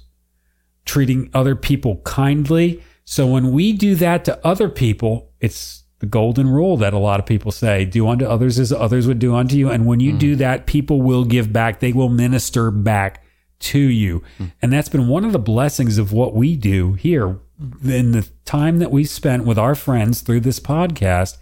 [0.85, 2.83] treating other people kindly.
[3.05, 7.19] So when we do that to other people, it's the golden rule that a lot
[7.19, 9.69] of people say do unto others as others would do unto you.
[9.69, 10.39] And when you do mm.
[10.39, 13.23] that, people will give back, they will minister back
[13.59, 14.21] to you.
[14.37, 14.51] Mm.
[14.61, 17.39] And that's been one of the blessings of what we do here
[17.83, 21.37] in the time that we spent with our friends through this podcast.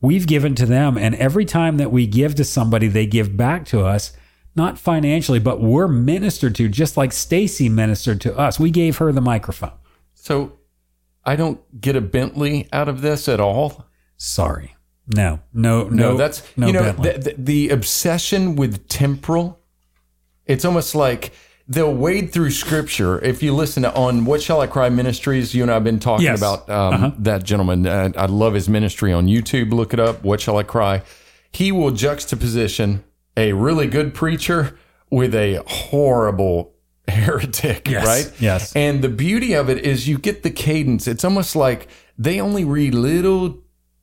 [0.00, 3.64] We've given to them, and every time that we give to somebody, they give back
[3.66, 4.12] to us,
[4.54, 8.60] not financially, but we're ministered to, just like Stacy ministered to us.
[8.60, 9.72] We gave her the microphone.
[10.14, 10.52] So
[11.24, 13.86] I don't get a Bentley out of this at all.
[14.16, 14.76] Sorry.
[15.14, 16.12] No, no, no.
[16.12, 19.58] No, that's no you know the, the, the obsession with temporal.
[20.46, 21.32] It's almost like
[21.66, 23.18] they'll wade through scripture.
[23.24, 25.98] If you listen to on What Shall I Cry Ministries, you and I have been
[25.98, 26.38] talking Yes.
[26.38, 27.86] about um, that gentleman.
[27.86, 29.72] Uh, I love his ministry on YouTube.
[29.72, 30.22] Look it up.
[30.22, 31.02] What Shall I Cry?
[31.52, 33.02] He will juxtaposition
[33.36, 34.78] a really good preacher
[35.10, 36.74] with a horrible
[37.08, 38.06] heretic, Yes.
[38.06, 38.32] right?
[38.40, 38.74] Yes.
[38.76, 41.06] And the beauty of it is you get the cadence.
[41.06, 43.58] It's almost like they only read little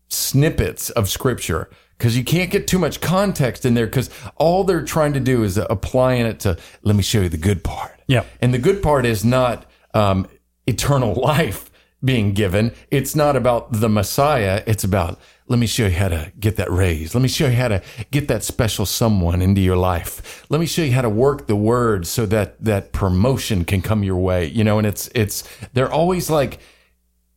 [0.10, 4.84] snippets of scripture because you can't get too much context in there because all they're
[4.84, 8.24] trying to do is applying it to let me show you the good part Yeah.
[8.42, 10.28] and the good part is not um,
[10.66, 11.69] eternal life
[12.04, 16.32] being given it's not about the messiah it's about let me show you how to
[16.40, 17.82] get that raise let me show you how to
[18.12, 21.56] get that special someone into your life let me show you how to work the
[21.56, 25.92] word so that that promotion can come your way you know and it's it's they're
[25.92, 26.60] always like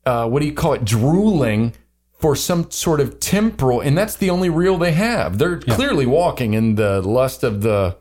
[0.04, 1.72] uh, what do you call it, drooling
[2.18, 5.38] for some sort of temporal, and that's the only real they have.
[5.38, 7.96] They're clearly walking in the lust of the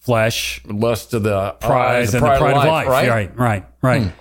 [0.00, 2.88] Flesh, lust of the pride, eyes, and the pride of life.
[2.88, 3.08] right?
[3.08, 4.12] Right, right, right.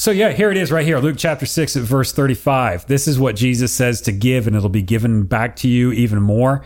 [0.00, 0.98] So yeah, here it is right here.
[0.98, 2.86] Luke chapter 6 at verse 35.
[2.86, 6.22] This is what Jesus says to give and it'll be given back to you even
[6.22, 6.64] more.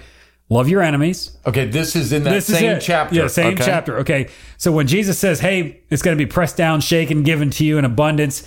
[0.49, 1.37] Love your enemies.
[1.45, 3.13] Okay, this is in that this same chapter.
[3.17, 3.65] Yeah, same okay?
[3.65, 3.99] chapter.
[3.99, 4.29] Okay.
[4.57, 7.77] So when Jesus says, "Hey, it's going to be pressed down, shaken, given to you
[7.77, 8.47] in abundance,"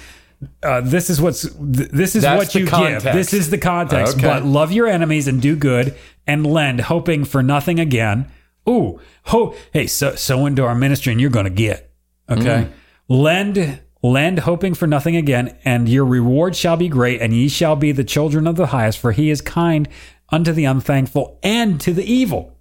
[0.63, 3.03] uh, this is what's th- this is That's what you give.
[3.03, 4.15] This is the context.
[4.15, 4.25] Okay.
[4.25, 5.95] But love your enemies and do good
[6.25, 8.31] and lend, hoping for nothing again.
[8.69, 11.91] Ooh, ho, hey, so sow into our ministry and you're going to get.
[12.29, 12.71] Okay, Mm.
[13.09, 13.79] lend.
[14.03, 17.91] Lend, hoping for nothing again, and your reward shall be great, and ye shall be
[17.91, 19.87] the children of the highest, for he is kind
[20.29, 22.57] unto the unthankful and to the evil.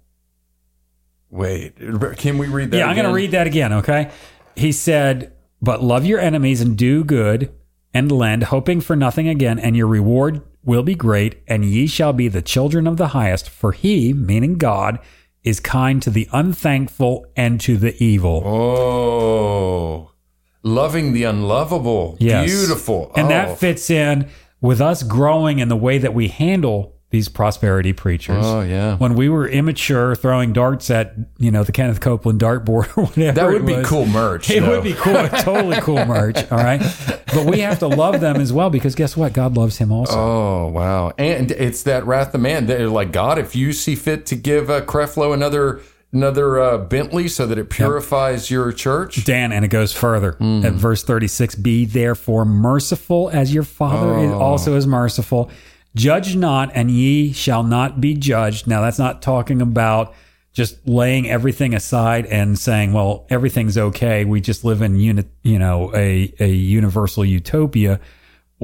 [1.29, 1.75] Wait,
[2.17, 2.77] can we read that?
[2.77, 3.15] Yeah, I'm going to again?
[3.15, 4.11] read that again, okay?
[4.55, 7.51] He said, But love your enemies and do good
[7.93, 12.13] and lend, hoping for nothing again, and your reward will be great, and ye shall
[12.13, 13.49] be the children of the highest.
[13.49, 14.99] For he, meaning God,
[15.43, 18.43] is kind to the unthankful and to the evil.
[18.45, 20.11] Oh,
[20.67, 22.17] loving the unlovable.
[22.19, 22.45] Yes.
[22.49, 23.11] Beautiful.
[23.15, 23.29] And Oh.
[23.29, 24.27] that fits in
[24.61, 28.43] with us growing in the way that we handle these prosperity preachers.
[28.45, 28.97] Oh, yeah.
[28.97, 33.31] When we were immature, throwing darts at you know the Kenneth Copeland dartboard or whatever.
[33.31, 34.49] That would be cool merch.
[34.49, 34.71] It though.
[34.71, 36.37] would be cool, totally cool merch.
[36.51, 36.81] All right,
[37.33, 39.31] but we have to love them as well because guess what?
[39.31, 40.15] God loves him also.
[40.17, 41.13] Oh wow!
[41.17, 42.65] And it's that wrath of man.
[42.65, 45.79] They're like God, if you see fit to give uh, Creflo another
[46.13, 49.23] another uh, Bentley so that it purifies your church.
[49.25, 50.65] Dan, and it goes further Hmm.
[50.65, 54.39] at verse 36 Be therefore merciful as your Father is Oh.
[54.39, 55.49] also is merciful.
[55.95, 58.67] Judge not, and ye shall not be judged.
[58.67, 60.13] Now, that's not talking about
[60.53, 64.25] just laying everything aside and saying, well, everything's okay.
[64.25, 67.99] We just live in unit, you know, a, a universal utopia.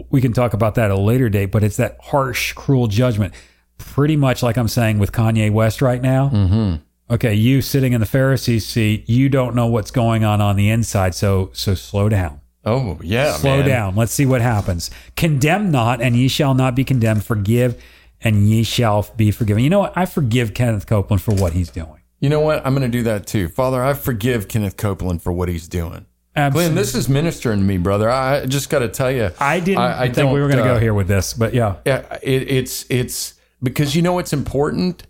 [0.10, 3.34] We can talk about that at a later date, but it's that harsh, cruel judgment.
[3.78, 6.30] Pretty much like I'm saying with Kanye West right now.
[6.34, 6.76] Mm-hmm.
[7.10, 10.70] Okay, you sitting in the Pharisee seat, you don't know what's going on on the
[10.70, 12.40] inside, so so slow down.
[12.66, 13.68] Oh yeah, Slow man.
[13.68, 13.96] down.
[13.96, 14.90] Let's see what happens.
[15.16, 17.26] Condemn not, and ye shall not be condemned.
[17.26, 17.82] Forgive,
[18.22, 19.64] and ye shall be forgiven.
[19.64, 19.98] You know what?
[19.98, 22.00] I forgive Kenneth Copeland for what he's doing.
[22.22, 22.66] You know what?
[22.66, 23.84] I'm going to do that too, Father.
[23.84, 26.06] I forgive Kenneth Copeland for what he's doing.
[26.36, 26.70] Absolutely.
[26.70, 28.10] Glenn, this is ministering to me, brother.
[28.10, 30.76] I just got to tell you, I didn't i think we were going to go
[30.76, 31.76] uh, here with this, but yeah.
[31.86, 35.04] Yeah, it, it's it's because you know it's important.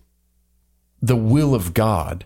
[1.04, 2.24] The will of God,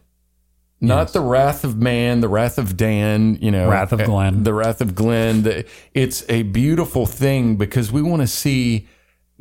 [0.80, 3.36] not the wrath of man, the wrath of Dan.
[3.40, 4.44] You know, Wrath of Glenn.
[4.44, 5.42] the wrath of Glenn.
[5.42, 5.64] The-
[5.94, 8.86] It's a beautiful thing because we want to see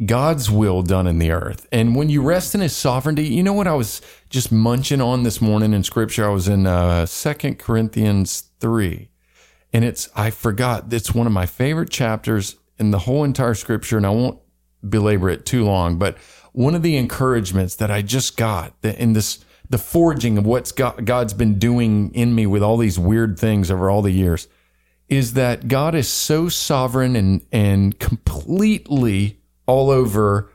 [0.05, 1.67] God's will done in the earth.
[1.71, 5.23] And when you rest in His sovereignty, you know what I was just munching on
[5.23, 6.25] this morning in Scripture.
[6.25, 9.09] I was in uh, Second Corinthians three
[9.73, 13.97] and it's I forgot it's one of my favorite chapters in the whole entire scripture,
[13.97, 14.39] and I won't
[14.87, 15.97] belabor it too long.
[15.99, 16.17] But
[16.57, 21.05] one of the encouragements that I just got in this the forging of what's God,
[21.05, 24.47] God's been doing in me with all these weird things over all the years
[25.07, 30.51] is that God is so sovereign and and completely all over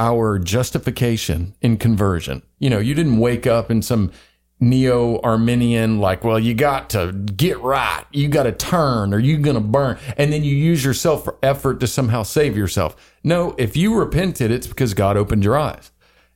[0.00, 2.42] our justification in conversion.
[2.58, 4.10] You know, you didn't wake up in some
[4.58, 9.38] neo Arminian, like, well, you got to get right, you got to turn, or you're
[9.38, 9.98] going to burn.
[10.16, 12.96] And then you use yourself for effort to somehow save yourself.
[13.22, 15.90] No, if you repented, it's because God opened your eyes.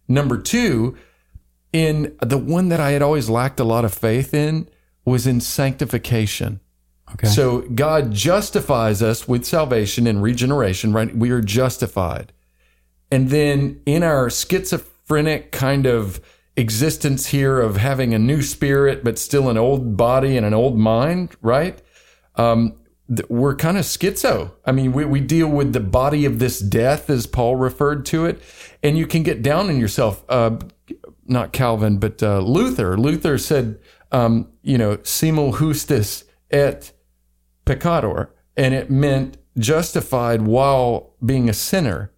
[0.07, 0.97] Number two,
[1.73, 4.69] in the one that I had always lacked a lot of faith in
[5.05, 6.61] was in sanctification.
[7.13, 7.27] Okay.
[7.27, 11.15] So God justifies us with salvation and regeneration, right?
[11.17, 12.33] We are justified.
[13.11, 16.21] And then in our schizophrenic kind of
[16.61, 20.79] existence here of having a new spirit, but still an old body and an old
[20.79, 21.81] mind, right?
[22.37, 22.77] Um,
[23.09, 24.53] th- we're kind of schizo.
[24.65, 28.27] I mean, we, we deal with the body of this death, as Paul referred to
[28.27, 28.41] it,
[28.83, 30.25] and you can get down on yourself.
[30.29, 30.59] Uh,
[31.27, 32.97] not Calvin, but uh, Luther.
[32.97, 33.79] Luther said,
[34.13, 36.93] um, you know, simul justus et
[37.65, 42.13] peccator, and it meant justified while being a sinner.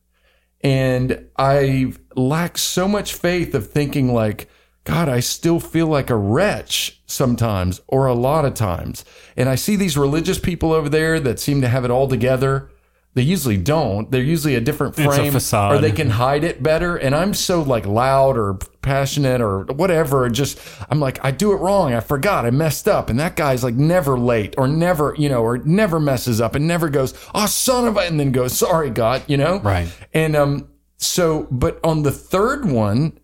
[0.63, 4.49] And I lack so much faith of thinking like,
[4.85, 9.05] God, I still feel like a wretch sometimes or a lot of times.
[9.37, 12.69] And I see these religious people over there that seem to have it all together.
[13.15, 14.11] They usually don't.
[14.11, 15.75] They're usually a different It's a frame facade.
[15.75, 16.97] or they can hide it better.
[16.97, 20.29] And I'm so like loud or passionate or whatever.
[20.31, 20.59] Just,
[20.91, 21.93] I'm like, I do it wrong.
[21.93, 22.47] I forgot.
[22.47, 23.11] I messed up.
[23.11, 26.67] And that guy's like never late or never, you know, or never messes up and
[26.67, 29.61] never goes, oh, son of a, and then goes, sorry, God, you know?
[29.61, 29.89] Right.
[30.15, 30.69] And, um,
[31.03, 33.19] so, but on the third one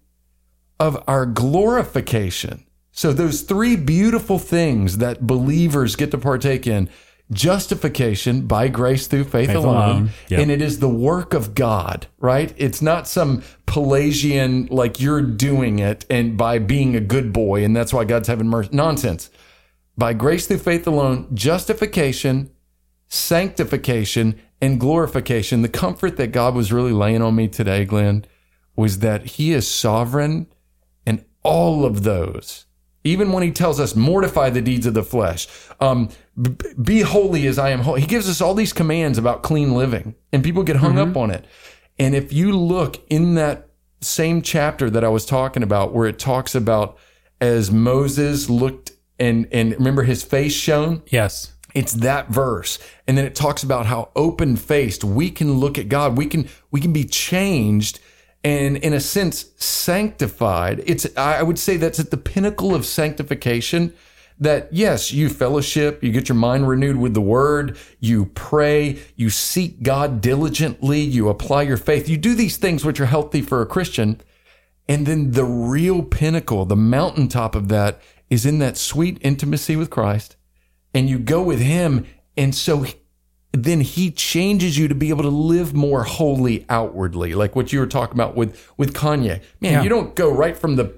[0.81, 2.65] of our glorification.
[2.93, 6.89] So those three beautiful things that believers get to partake in
[7.31, 10.11] justification by grace through faith, Faith alone, alone.
[10.29, 10.41] Yep.
[10.41, 12.53] and it is the work of God, right?
[12.57, 17.77] It's not some Pelagian like you're doing it and by being a good boy and
[17.77, 18.71] that's why God's having mercy.
[18.73, 19.31] Nonsense.
[19.97, 22.51] By grace through faith alone, justification,
[23.09, 25.63] sanctification, and glorification.
[25.63, 28.25] The comfort that God was really laying on me today, Glenn,
[28.77, 30.47] was that He is sovereign
[31.07, 32.67] and all of those.
[33.05, 35.47] Even when he tells us, mortify the deeds of the flesh,
[35.81, 36.11] um,
[36.83, 38.03] be holy as I am holy.
[38.03, 41.31] He gives us all these commands about clean living, and people get hung up on
[41.31, 41.47] it.
[41.99, 43.69] And if you look in that
[44.01, 46.99] same chapter that I was talking about, where it talks about
[47.41, 51.53] as Moses looked and and remember his face shone, Yes.
[51.75, 52.79] It's that verse.
[53.07, 56.17] And then it talks about how open faced we can look at God.
[56.17, 58.01] We can, we can be changed
[58.45, 60.83] and in a sense sanctified.
[60.87, 63.93] It's, I would say that's at the pinnacle of sanctification
[64.41, 69.31] that yes, you fellowship, you get your mind renewed with the word, you pray, you
[69.31, 72.09] seek God diligently, you apply your faith.
[72.09, 74.21] You do these things which are healthy for a Christian.
[74.89, 78.01] And then the real pinnacle, the mountaintop of that
[78.31, 80.37] is in that sweet intimacy with Christ
[80.99, 82.05] and you go with him.
[82.37, 82.85] And so
[83.53, 87.79] then he changes you to be able to live more holy outwardly, like what you
[87.79, 89.41] were talking about with, with Kanye.
[89.61, 89.83] Man, Yeah.
[89.83, 90.93] you don't go right from the,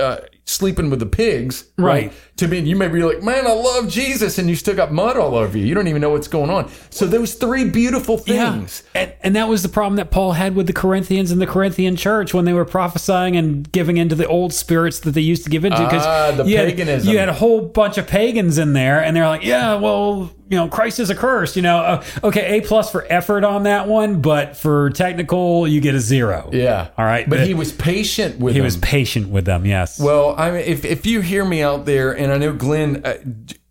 [0.00, 2.12] uh, sleeping with the pigs, Right.
[2.38, 4.38] To be, you may be like, man, I love Jesus.
[4.38, 5.64] And you still got mud all over you.
[5.66, 6.68] You don't even know what's going on.
[6.90, 8.82] So those three beautiful things.
[8.92, 9.00] Yeah.
[9.02, 11.94] And, and that was the problem that Paul had with the Corinthians and the Corinthian
[11.94, 15.50] church when they were prophesying and giving into the old spirits that they used to
[15.50, 15.78] give into.
[15.78, 17.08] Ah, the you had- paganism.
[17.12, 20.58] you had a whole bunch of pagans in there, and they're like, yeah, well, you
[20.58, 21.54] know, Christ is accursed.
[21.56, 25.80] You know, uh, okay, A plus for effort on that one, but for technical, you
[25.80, 26.50] get a zero.
[26.52, 26.88] Yeah.
[26.98, 27.28] All right.
[27.30, 28.64] But Uh, he was patient with he them.
[28.64, 29.64] was patient with them.
[29.64, 29.98] Yes.
[30.00, 33.18] Well, I mean, if if you hear me out there, and I know Glenn, uh,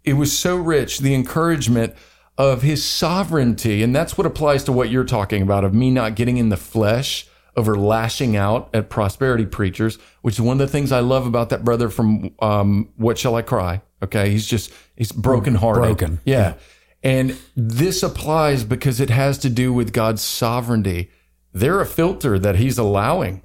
[0.03, 1.95] it was so rich the encouragement
[2.37, 6.15] of his sovereignty, and that's what applies to what you're talking about of me not
[6.15, 10.71] getting in the flesh over lashing out at prosperity preachers, which is one of the
[10.71, 13.81] things I love about that brother from um, What Shall I Cry?
[14.01, 16.19] Okay, he's just he's broken hearted, Broken.
[16.25, 16.55] yeah.
[17.03, 21.11] And this applies because it has to do with God's sovereignty.
[21.51, 23.43] They're a filter that He's allowing.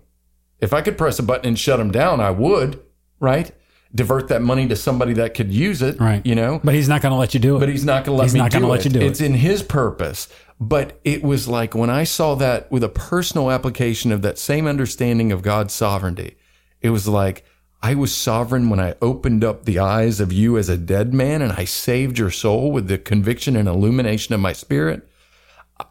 [0.60, 2.80] If I could press a button and shut them down, I would,
[3.20, 3.50] right?
[3.94, 6.24] Divert that money to somebody that could use it, right.
[6.26, 7.60] You know, but he's not going to let you do it.
[7.60, 8.76] but he's not going to let He's me not do gonna it.
[8.76, 9.24] let you do it's it.
[9.26, 10.28] in his purpose.
[10.60, 14.66] But it was like when I saw that with a personal application of that same
[14.66, 16.36] understanding of God's sovereignty,
[16.82, 17.44] it was like
[17.82, 21.40] I was sovereign when I opened up the eyes of you as a dead man
[21.40, 25.07] and I saved your soul with the conviction and illumination of my spirit.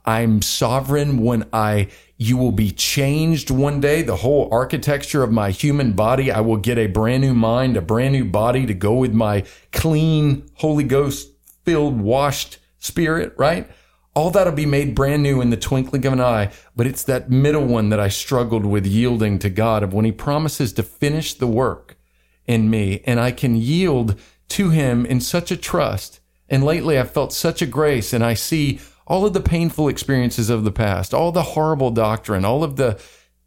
[0.06, 4.02] I'm sovereign when I, you will be changed one day.
[4.02, 7.82] The whole architecture of my human body, I will get a brand new mind, a
[7.82, 11.30] brand new body to go with my clean, Holy Ghost
[11.64, 13.70] filled, washed spirit, right?
[14.14, 16.52] All that'll be made brand new in the twinkling of an eye.
[16.76, 20.12] But it's that middle one that I struggled with yielding to God of when he
[20.12, 21.98] promises to finish the work
[22.48, 24.20] in me and I can yield
[24.50, 26.20] to him in such a trust.
[26.50, 30.50] And lately I've felt such a grace and I see all of the painful experiences
[30.50, 33.02] of the past, all the horrible doctrine, all of the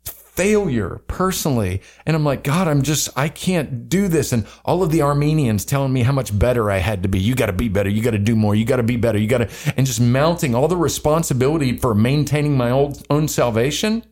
[0.05, 1.83] failure personally.
[2.07, 4.33] And I'm like, God, I'm just, I can't do this.
[4.33, 7.21] And all of the Arminians telling me how much better I had to be.
[7.21, 7.91] You got to be better.
[7.91, 8.55] You got to do more.
[8.55, 9.19] You got to be better.
[9.19, 14.03] You got to, and just mounting all the responsibility for maintaining my old, own salvation.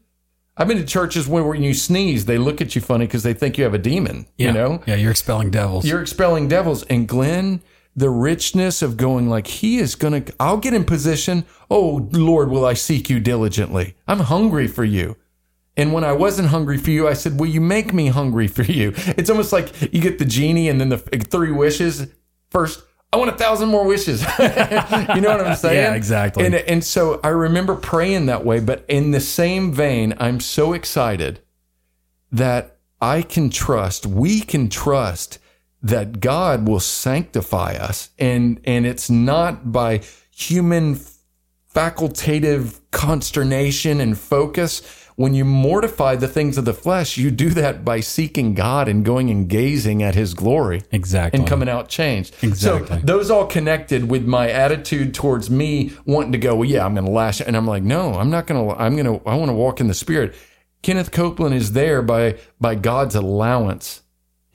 [0.55, 3.33] I've been to churches where when you sneeze, they look at you funny because they
[3.33, 4.49] think you have a demon, yeah.
[4.49, 4.83] you know?
[4.87, 5.87] Yeah, you're expelling devils.
[5.87, 6.83] You're expelling devils.
[6.83, 7.63] And Glenn,
[7.99, 11.45] the richness of going like, he is going to, I'll get in position.
[11.69, 13.97] Oh, Lord, will I seek you diligently?
[14.07, 15.17] I'm hungry for you.
[15.77, 18.63] And when I wasn't hungry for you, I said, Will you make me hungry for
[18.63, 18.93] you?
[18.97, 22.09] It's almost like you get the genie and then the three wishes.
[22.51, 22.83] First,
[23.13, 24.23] I want a thousand more wishes.
[24.39, 25.77] you know what I'm saying?
[25.77, 26.45] Yeah, exactly.
[26.45, 30.73] And and so I remember praying that way, but in the same vein, I'm so
[30.73, 31.41] excited
[32.33, 35.39] that I can trust, we can trust
[35.83, 40.01] that God will sanctify us and and it's not by
[40.31, 40.99] human
[41.75, 44.83] facultative consternation and focus.
[45.17, 49.05] When you mortify the things of the flesh, you do that by seeking God and
[49.05, 51.41] going and gazing at his glory Exactly.
[51.41, 52.35] and coming out changed.
[52.41, 53.01] Exactly.
[53.01, 56.95] So those all connected with my attitude towards me wanting to go, well, yeah, I'm
[56.95, 57.41] going to lash.
[57.41, 59.81] And I'm like, no, I'm not going to, I'm going to, I want to walk
[59.81, 60.37] in the spirit.
[60.83, 64.03] Kenneth Copeland is there by, by God's allowance.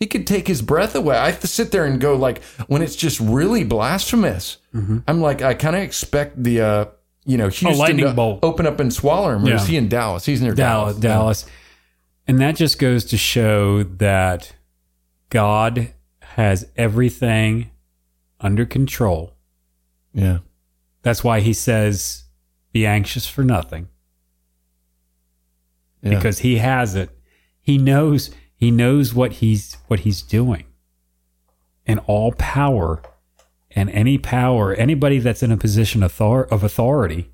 [0.03, 1.15] He could take his breath away.
[1.15, 4.97] I have to sit there and go like, when it's just really blasphemous, Mm-hmm.
[5.07, 6.85] I'm like, I kind of expect the, uh,
[7.25, 8.39] you know, Houston lightning to bolt.
[8.43, 9.45] open up and swallow him.
[9.45, 10.25] Or is he in Dallas?
[10.25, 11.43] He's near Dallas, Dallas.
[11.43, 11.51] Dallas.
[12.27, 14.53] And that just goes to show that
[15.29, 17.69] God has everything
[18.41, 19.31] under control.
[20.13, 20.39] Yeah.
[21.03, 22.23] That's why he says,
[22.73, 23.87] be anxious for nothing
[26.01, 26.15] Yeah.
[26.15, 27.09] because he has it.
[27.61, 28.31] He knows,
[28.63, 30.63] he knows what he's, what he's doing.
[31.85, 33.01] And all power
[33.71, 37.29] and any power, anybody that's in a position of author- of authority,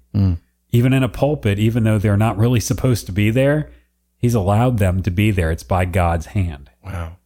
[0.72, 3.70] even in a pulpit, even though they're not really supposed to be there,
[4.18, 5.52] he's allowed them to be there.
[5.52, 6.70] It's by God's hand.
[6.84, 7.18] wow.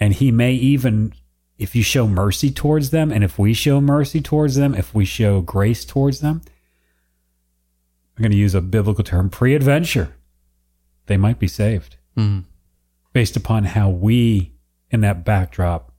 [0.00, 1.12] And he may even,
[1.58, 5.04] if you show mercy towards them, and if we show mercy towards them, if we
[5.04, 6.42] show grace towards them,
[8.16, 10.14] I'm going to use a biblical term, peradventure,
[11.06, 12.44] they might be saved Mhm.
[13.12, 14.52] Based upon how we,
[14.90, 15.92] in that backdrop,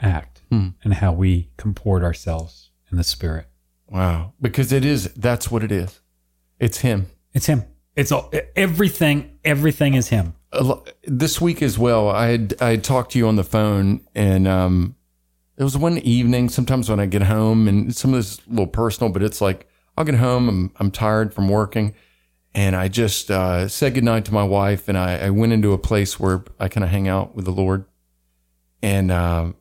[0.00, 0.68] act Hmm.
[0.82, 3.46] and how we comport ourselves in the spirit.
[3.88, 4.32] Wow.
[4.40, 6.00] Because it is, that's what it is.
[6.58, 7.06] It's him.
[7.32, 7.64] It's him.
[7.96, 10.34] It's all, everything, everything is him.
[11.04, 14.46] this week as well, I had I had talked to you on the phone, and
[14.46, 14.94] um,
[15.56, 16.48] it was one evening.
[16.48, 19.40] Sometimes when I get home, and some of this is a little personal, but it's
[19.40, 21.94] like I'll get home, I'm I'm tired from working,
[22.54, 25.78] and I just uh, said goodnight to my wife, and I, I went into a
[25.78, 27.84] place where I kind of hang out with the Lord,
[28.82, 29.56] and um,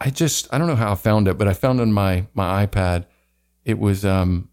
[0.00, 2.66] I just I don't know how I found it, but I found on my my
[2.66, 3.06] iPad,
[3.64, 4.48] it was um,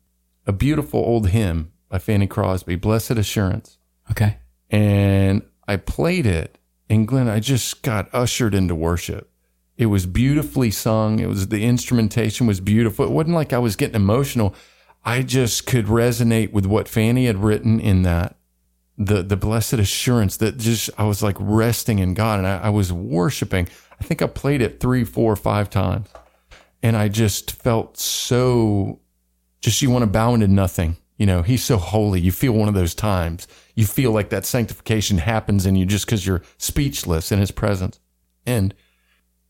[0.46, 3.78] a beautiful old hymn by Fanny Crosby, "Blessed Assurance."
[4.12, 4.38] Okay.
[4.72, 6.58] and I played it.
[6.90, 9.32] And Glenn, I just got ushered into worship.
[9.78, 11.20] It was beautifully sung.
[11.20, 13.06] It was the instrumentation was beautiful.
[13.06, 14.56] It wasn't like I was getting emotional.
[15.10, 18.36] I just could resonate with what Fanny had written in that.
[18.96, 22.70] The the blessed assurance that just I was like resting in God and I, I
[22.70, 23.68] was worshiping.
[24.00, 26.10] I think I played it three, four, five times.
[26.84, 29.00] And I just felt so
[29.62, 30.96] just you want to bow into nothing.
[31.18, 32.22] You know, he's so holy.
[32.22, 33.48] You feel one of those times.
[33.74, 38.00] You feel like that sanctification happens in you just because you're speechless in his presence.
[38.46, 38.76] And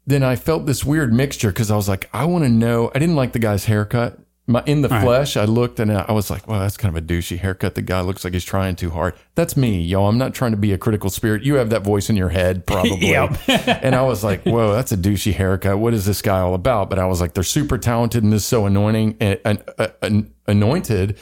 [0.08, 2.92] then I felt this weird mixture because I was like, I want to know.
[2.96, 4.20] I didn't like the guy's haircut.
[4.50, 5.04] My, in the Right.
[5.04, 7.76] flesh, I looked and I was like, well, that's kind of a douchey haircut.
[7.76, 9.14] The guy looks like he's trying too hard.
[9.36, 10.08] That's me, y'all.
[10.10, 11.44] I'm not trying to be a critical spirit.
[11.44, 13.14] You have that voice in your head, probably.
[13.48, 15.78] And I was like, whoa, that's a douchey haircut.
[15.78, 16.90] What is this guy all about?
[16.90, 19.90] But I was like, they're super talented and this is so anointing and, and, uh,
[20.02, 21.18] and anointed.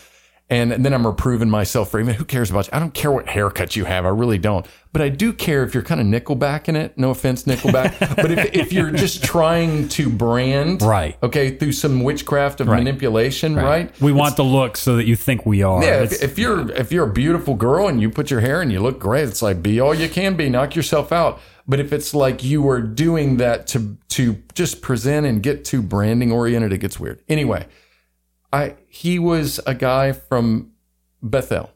[0.50, 2.70] And then I'm reproving myself for even who cares about you?
[2.72, 4.06] I don't care what haircut you have.
[4.06, 4.66] I really don't.
[4.94, 6.98] But I do care if you're kind of nickelback in it.
[6.98, 8.00] No offense, nickelback.
[8.16, 11.18] but if, if you're just trying to brand, Right.
[11.22, 12.78] Okay, through some witchcraft of Right.
[12.78, 13.92] manipulation, right?
[14.00, 15.84] We want the look so that you think we are.
[15.84, 18.72] Yeah, if, if you're if you're a beautiful girl and you put your hair and
[18.72, 21.42] you look great, it's like be all you can be, knock yourself out.
[21.68, 25.82] But if it's like you are doing that to to just present and get too
[25.82, 27.22] branding oriented, it gets weird.
[27.28, 27.68] Anyway,
[28.54, 30.72] I he was a guy from
[31.22, 31.72] Bethel,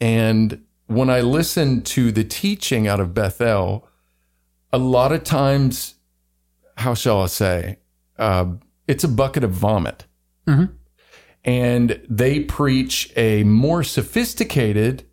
[0.00, 3.88] and when I listened to the teaching out of Bethel,
[4.72, 5.94] a lot of times,
[6.76, 7.78] how shall I say,
[8.18, 8.46] uh,
[8.86, 10.06] it's a bucket of vomit
[11.44, 15.04] and they preach a more sophisticated,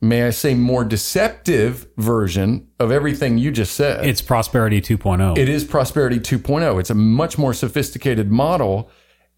[0.00, 4.06] may I say, more deceptive version of everything you just said.
[4.06, 5.38] it's prosperity 2.0.
[5.38, 6.80] It is prosperity 2.0.
[6.80, 8.90] It's a much more sophisticated model.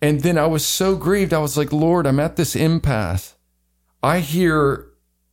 [0.03, 1.33] And then I was so grieved.
[1.33, 3.35] I was like, Lord, I'm at this impasse.
[4.03, 4.87] I hear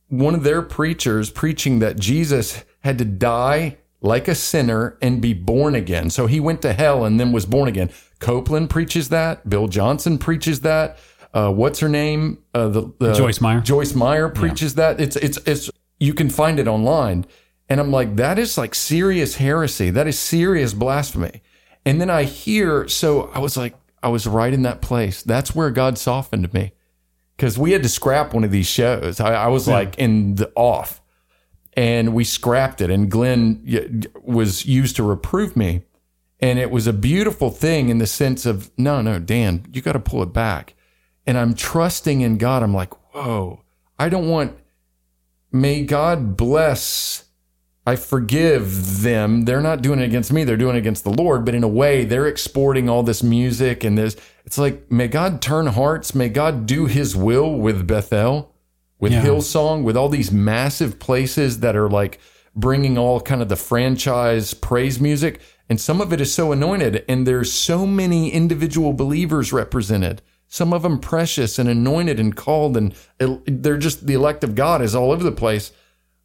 [0.08, 5.32] one of their preachers preaching that Jesus had to die like a sinner and be
[5.32, 6.10] born again.
[6.10, 7.90] So he went to hell and then was born again.
[8.20, 9.48] Copeland preaches that.
[9.48, 10.98] Bill Johnson preaches that.
[11.32, 12.38] Uh, what's her name?
[12.54, 13.60] Uh, the, the Joyce Meyer.
[13.60, 15.00] Joyce Meyer preaches that.
[15.00, 17.26] It's it's it's you can find it online.
[17.68, 19.90] And I'm like, that is like serious heresy.
[19.90, 21.42] That is serious blasphemy.
[21.84, 25.22] And then I hear, so I was like, I was right in that place.
[25.22, 26.72] That's where God softened me.
[27.36, 29.20] Cause we had to scrap one of these shows.
[29.20, 31.00] I, I was like in the off
[31.74, 32.90] and we scrapped it.
[32.90, 35.82] And Glenn was used to reprove me.
[36.40, 39.92] And it was a beautiful thing in the sense of, no, no, Dan, you got
[39.92, 40.74] to pull it back.
[41.26, 42.64] And I'm trusting in God.
[42.64, 43.62] I'm like, whoa,
[43.98, 44.58] I don't want,
[45.52, 47.24] may God bless.
[47.88, 49.46] I forgive them.
[49.46, 50.44] They're not doing it against me.
[50.44, 51.46] They're doing it against the Lord.
[51.46, 54.14] But in a way, they're exporting all this music and this.
[54.44, 56.14] It's like, may God turn hearts.
[56.14, 58.54] May God do his will with Bethel,
[59.00, 59.24] with Yeah.
[59.24, 62.20] Hillsong, with all these massive places that are like
[62.54, 65.40] bringing all kind of the franchise praise music.
[65.70, 67.06] And some of it is so anointed.
[67.08, 70.20] And there's so many individual believers represented.
[70.46, 72.94] Some of them precious and anointed and called, and
[73.46, 75.72] they're just the elect of God is all over the place.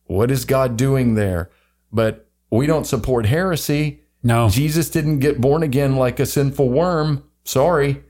[0.06, 1.50] What is God doing there?
[1.92, 4.02] But we don't support heresy.
[4.22, 4.50] No.
[4.50, 7.24] Jesus didn't get born again like a sinful worm.
[7.44, 8.04] Sorry.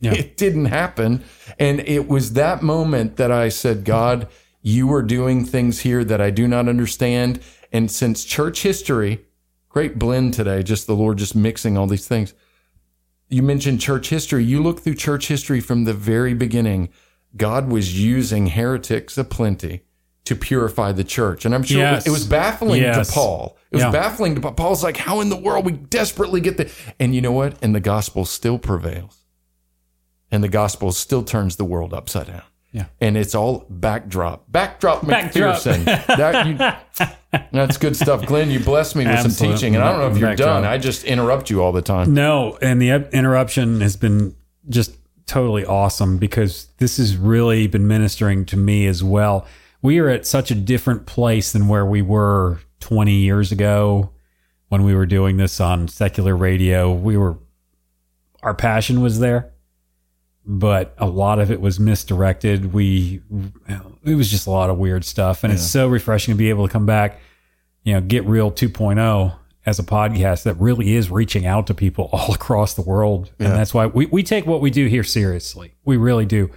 [0.00, 0.12] Yeah.
[0.14, 1.24] It didn't happen.
[1.58, 4.28] And it was that moment that I said, God,
[4.60, 7.40] you are doing things here that I do not understand.
[7.72, 9.24] And since church history,
[9.70, 12.34] great blend today, just the Lord just mixing all these things.
[13.28, 14.44] You mentioned church history.
[14.44, 16.90] You look through church history from the very beginning.
[17.34, 19.85] God was using heretics aplenty
[20.26, 21.44] to purify the church.
[21.44, 22.06] And I'm sure Yes.
[22.06, 23.08] it was baffling Yes.
[23.08, 23.56] to Paul.
[23.70, 23.90] It was Yeah.
[23.90, 24.52] baffling to Paul.
[24.52, 26.70] Paul's like, how in the world we desperately get the,
[27.00, 27.54] and you know what?
[27.62, 29.18] And the gospel still prevails.
[30.30, 32.42] And the gospel still turns the world upside down.
[32.72, 32.86] Yeah.
[33.00, 34.50] And it's all backdrop.
[34.50, 35.56] Backdrop Backdrop.
[35.60, 35.84] McPherson.
[36.16, 37.08] that, you,
[37.52, 38.26] that's good stuff.
[38.26, 39.76] Glenn, you blessed me with some teaching.
[39.76, 40.62] And I don't know if you're backdrop.
[40.62, 40.64] done.
[40.64, 42.12] I just interrupt you all the time.
[42.12, 44.34] No, and the interruption has been
[44.68, 44.92] just
[45.26, 49.46] totally awesome because this has really been ministering to me as well.
[49.86, 54.10] We are at such a different place than where we were 20 years ago
[54.66, 56.92] when we were doing this on secular radio.
[56.92, 57.38] We were,
[58.42, 59.52] our passion was there,
[60.44, 62.72] but a lot of it was misdirected.
[62.72, 63.22] We,
[64.04, 65.44] it was just a lot of weird stuff.
[65.44, 67.20] And it's so refreshing to be able to come back,
[67.84, 72.06] you know, get real 2.0 as a podcast that really is reaching out to people
[72.12, 73.30] all across the world.
[73.38, 75.74] And that's why we, we take what we do here seriously.
[75.84, 76.50] We really do.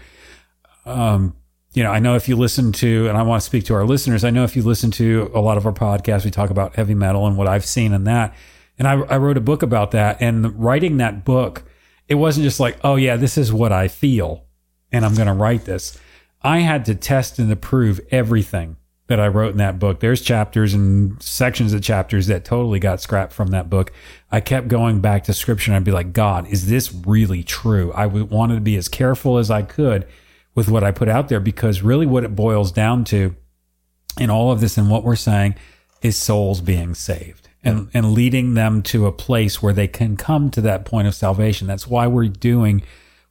[0.83, 1.35] Um,
[1.73, 3.85] you know, I know if you listen to, and I want to speak to our
[3.85, 6.75] listeners, I know if you listen to a lot of our podcasts, we talk about
[6.75, 8.33] heavy metal and what I've seen in that.
[8.77, 10.21] And I, I wrote a book about that.
[10.21, 11.63] And writing that book,
[12.07, 14.45] it wasn't just like, oh, yeah, this is what I feel
[14.91, 15.97] and I'm going to write this.
[16.41, 19.99] I had to test and approve everything that I wrote in that book.
[19.99, 23.91] There's chapters and sections of chapters that totally got scrapped from that book.
[24.31, 27.91] I kept going back to scripture and I'd be like, God, is this really true?
[27.93, 30.07] I wanted to be as careful as I could
[30.59, 33.33] with what I put out there because really what it boils down to
[34.19, 35.55] in all of this and what we're saying
[36.01, 40.51] is souls being saved and, and leading them to a place where they can come
[40.51, 41.65] to that point of salvation.
[41.65, 42.83] That's why we're doing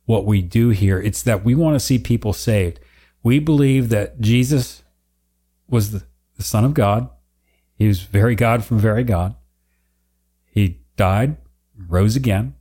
[0.06, 0.98] what we do here.
[0.98, 2.80] It's that we want to see people saved.
[3.22, 4.82] We believe that Jesus
[5.68, 6.04] was the,
[6.38, 7.10] the Son of God.
[7.74, 9.34] He was very God from very God.
[10.46, 11.36] He died,
[11.76, 12.54] rose again,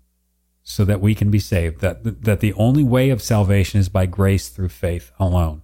[0.69, 1.79] so that we can be saved.
[1.79, 5.61] That that the only way of salvation is by grace through faith alone.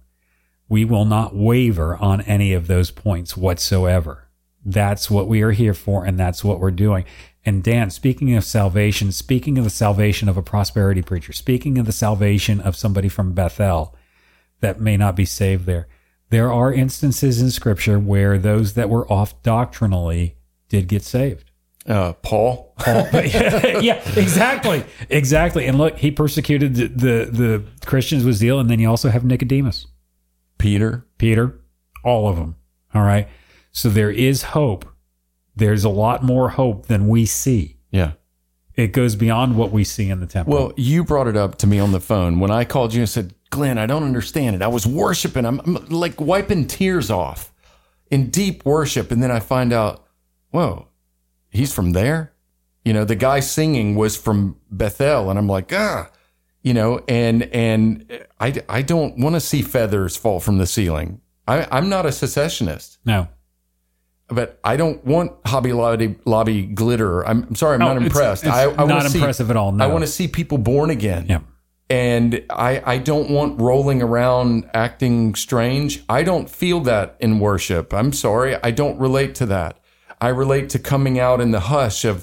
[0.66, 4.30] We will not waver on any of those points whatsoever.
[4.64, 7.04] That's what we are here for, and that's what we're doing.
[7.44, 11.84] And Dan, speaking of salvation, speaking of the salvation of a prosperity preacher, speaking of
[11.84, 13.94] the salvation of somebody from Bethel
[14.60, 15.86] that may not be saved there,
[16.30, 20.36] there are instances in Scripture where those that were off doctrinally
[20.70, 21.50] did get saved.
[21.86, 22.74] Uh, Paul.
[22.86, 25.66] yeah, exactly, exactly.
[25.66, 29.24] And look, he persecuted the, the the Christians with zeal, and then you also have
[29.24, 29.86] Nicodemus.
[30.58, 31.06] Peter.
[31.18, 31.60] Peter,
[32.02, 32.56] all of them.
[32.94, 33.28] All right.
[33.70, 34.86] So there is hope.
[35.56, 37.78] There's a lot more hope than we see.
[37.90, 38.12] Yeah.
[38.74, 40.52] It goes beyond what we see in the temple.
[40.52, 43.08] Well, you brought it up to me on the phone when I called you and
[43.08, 44.62] said, Glenn, I don't understand it.
[44.62, 45.44] I was worshiping.
[45.44, 47.52] I'm, I'm like wiping tears off
[48.10, 49.12] in deep worship.
[49.12, 50.04] And then I find out,
[50.50, 50.88] whoa,
[51.54, 52.32] he's from there.
[52.84, 55.30] You know, the guy singing was from Bethel.
[55.30, 56.10] And I'm like, ah,
[56.62, 61.20] you know, and, and I, I don't want to see feathers fall from the ceiling.
[61.48, 63.28] I, I'm not a cessationist, no,
[64.28, 67.22] but I don't want Hobby Lobby, Lobby glitter.
[67.26, 68.44] I'm, I'm sorry, I'm No, not impressed.
[68.44, 69.84] it's I, I not see- impressive at all, no.
[69.84, 71.26] I want to see people born again.
[71.28, 71.40] yeah,
[71.90, 76.02] And I, I don't want rolling around acting strange.
[76.08, 77.92] I don't feel that in worship.
[77.92, 78.56] I'm sorry.
[78.62, 79.78] I don't relate to that.
[80.24, 82.16] I relate to coming out in the hush of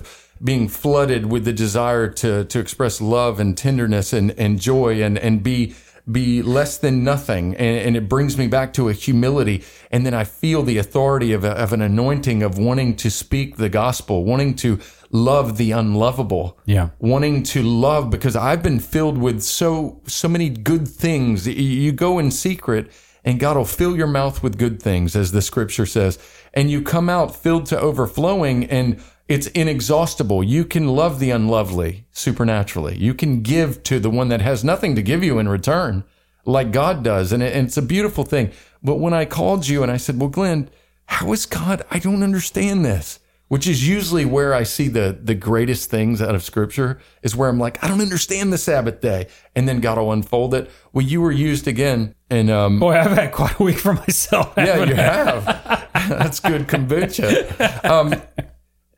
[0.44, 5.16] being flooded with the desire to, to express love and tenderness and, and joy and,
[5.20, 5.76] and be,
[6.12, 7.56] be less than nothing.
[7.56, 9.64] And, and it brings me back to a humility.
[9.92, 13.58] And then I feel the authority of, a, of an anointing of wanting to speak
[13.58, 14.80] the gospel, wanting to
[15.12, 16.88] love the unlovable yeah.
[17.00, 21.46] wanting to love because I've been filled with so so many good things.
[21.46, 21.54] You-
[21.86, 22.90] You go in secret
[23.24, 26.18] and God will fill your mouth with good things as the scripture says.
[26.54, 30.44] And you come out filled to overflowing and it's inexhaustible.
[30.44, 32.98] You can love the unlovely supernaturally.
[32.98, 36.04] You can give to the one that has nothing to give you in return,
[36.46, 37.32] like God does.
[37.32, 38.52] And, it's a beautiful thing.
[38.84, 40.70] But when I called you and I said, Well, Glenn,
[41.06, 41.86] how is God?
[41.90, 43.20] I don't understand this.
[43.52, 47.50] Which is usually where I see the the greatest things out of scripture is where
[47.50, 49.28] I'm like, I don't understand the Sabbath day.
[49.58, 50.72] And then God will unfold it.
[50.94, 52.16] Well, you were used again.
[52.30, 54.54] And um Boy, I've had quite a week for myself.
[54.58, 54.96] yeah, you I?
[54.96, 55.46] have.
[56.08, 57.84] That's good kombucha.
[57.84, 58.22] Um,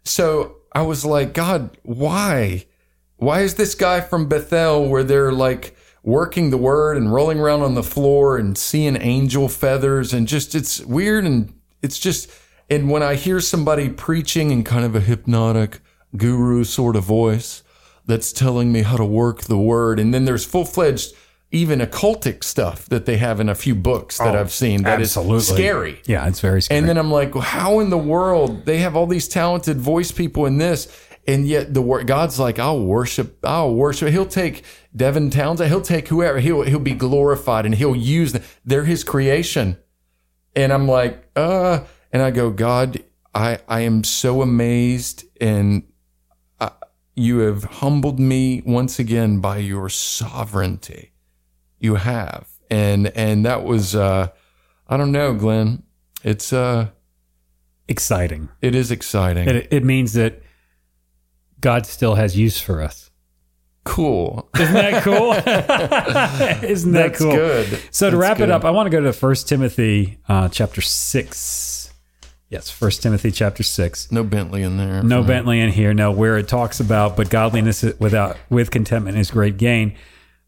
[0.03, 2.67] so I was like, God, why?
[3.17, 7.63] Why is this guy from Bethel where they're like working the word and rolling around
[7.63, 12.29] on the floor and seeing angel feathers and just it's weird and it's just
[12.73, 15.79] and when I hear somebody preaching in kind of a hypnotic
[16.15, 17.63] guru sort of voice
[18.05, 21.13] that's telling me how to work the word and then there's full-fledged
[21.53, 25.11] even occultic stuff that they have in a few books that I've seen that is
[25.45, 26.01] scary.
[26.05, 26.79] Yeah, it's very scary.
[26.79, 30.11] And then I'm like, well, how in the world they have all these talented voice
[30.11, 30.91] people in this,
[31.27, 34.09] and yet the word God's like, I'll worship, I'll worship.
[34.09, 34.65] He'll take
[34.95, 38.41] Devin Townsend, he'll take whoever, he'll he'll be glorified, and he'll use them.
[38.65, 39.77] They're His creation.
[40.55, 41.81] And I'm like, uh,
[42.13, 43.03] and I go, God,
[43.35, 45.83] I I am so amazed, and
[46.61, 46.71] I,
[47.15, 51.11] you have humbled me once again by your sovereignty.
[51.79, 54.27] You have, and and that was, uh,
[54.87, 55.83] I don't know, Glenn.
[56.23, 56.87] It's uh.
[57.89, 58.47] exciting.
[58.61, 59.49] It is exciting.
[59.49, 60.41] It, it means that
[61.59, 63.09] God still has use for us.
[63.83, 64.49] cool.
[64.57, 65.33] Isn't that cool?
[66.69, 67.35] Isn't that That's cool?
[67.35, 67.67] good.
[67.91, 68.43] So to That's wrap good.
[68.49, 71.72] it up, I want to go to First Timothy uh, chapter six.
[72.53, 74.11] Yes, First Timothy chapter six.
[74.11, 75.01] No Bentley in there.
[75.01, 75.91] No Bentley in here.
[75.91, 79.95] No, where it talks about, but godliness without with contentment is great gain.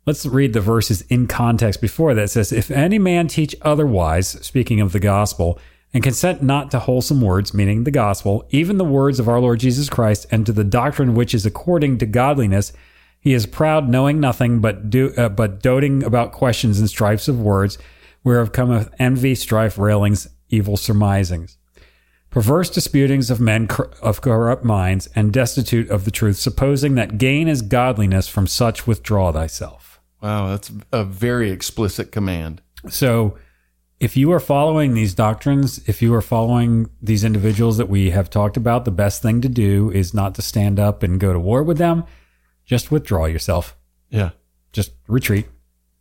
[0.06, 2.26] Let's read the verses in context before that.
[2.26, 5.58] It says, If any man teach otherwise, speaking of the gospel,
[5.96, 9.60] and consent not to wholesome words, meaning the gospel, even the words of our Lord
[9.60, 12.72] Jesus Christ, and to the doctrine which is according to godliness,
[13.20, 17.42] he is proud, knowing nothing, but do, uh, but doting about questions and strifes of
[17.42, 17.80] words,
[18.24, 21.58] whereof cometh envy, strife, railings, evil surmisings
[22.36, 23.66] perverse disputings of men
[24.02, 28.86] of corrupt minds, and destitute of the truth, supposing that gain is godliness, from such
[28.86, 30.02] withdraw thyself.
[30.22, 32.62] Wow, that's a very explicit command.
[32.90, 33.38] So,
[34.02, 38.30] if you are following these doctrines, if you are following these individuals that we have
[38.30, 41.40] talked about, the best thing to do is not to stand up and go to
[41.40, 42.04] war with them.
[42.66, 43.78] Just withdraw yourself.
[44.10, 44.32] Yeah.
[44.74, 45.48] Just retreat.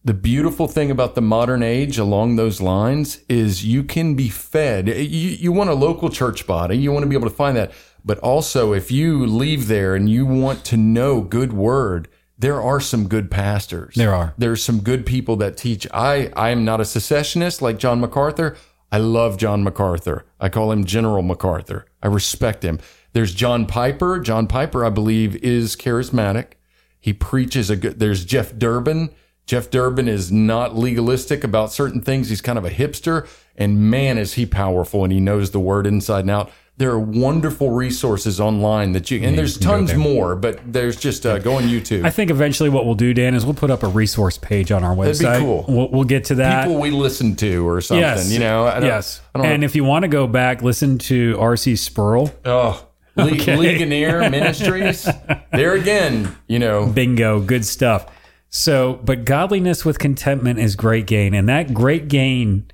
[0.06, 4.86] The beautiful thing about the modern age along those lines is you can be fed.
[4.86, 6.76] You, you want a local church body.
[6.76, 7.72] You want to be able to find that.
[8.04, 12.80] But also, if you leave there and you want to know good word, there are
[12.80, 13.94] some good pastors.
[13.94, 14.34] There are.
[14.36, 15.86] There's some good people that teach.
[15.90, 18.58] I, I am not a cessationist like John MacArthur.
[18.92, 20.26] I love John MacArthur.
[20.38, 21.86] I call him General MacArthur.
[22.02, 22.78] I respect him.
[23.14, 24.20] There's John Piper.
[24.20, 26.52] John Piper, I believe, is charismatic.
[27.00, 29.14] He preaches a good, there's Jeff Durbin.
[29.46, 32.28] Jeff Durbin is not legalistic about certain things.
[32.30, 33.26] He's kind of a hipster
[33.56, 36.50] and man, is he powerful and he knows the word inside and out.
[36.76, 39.98] There are wonderful resources online that you, and there's tons there.
[39.98, 42.04] more, but there's just, uh, go on YouTube.
[42.04, 44.82] I think eventually what we'll do, Dan, is we'll put up a resource page on
[44.82, 45.38] our That'd be website.
[45.38, 45.64] cool.
[45.68, 46.64] We'll, we'll get to that.
[46.64, 48.32] People we listen to or something, yes.
[48.32, 48.64] you know?
[48.64, 49.20] I yes.
[49.36, 51.76] I and if you want to go back, listen to R.C.
[51.76, 52.32] Sproul.
[52.44, 52.84] Oh,
[53.14, 53.54] Le- Okay.
[53.56, 55.08] Ligonier Ministries.
[55.52, 56.86] There again, you know.
[56.88, 58.08] Bingo, good stuff.
[58.56, 61.34] So, but godliness with contentment is great gain.
[61.34, 62.70] And that great gain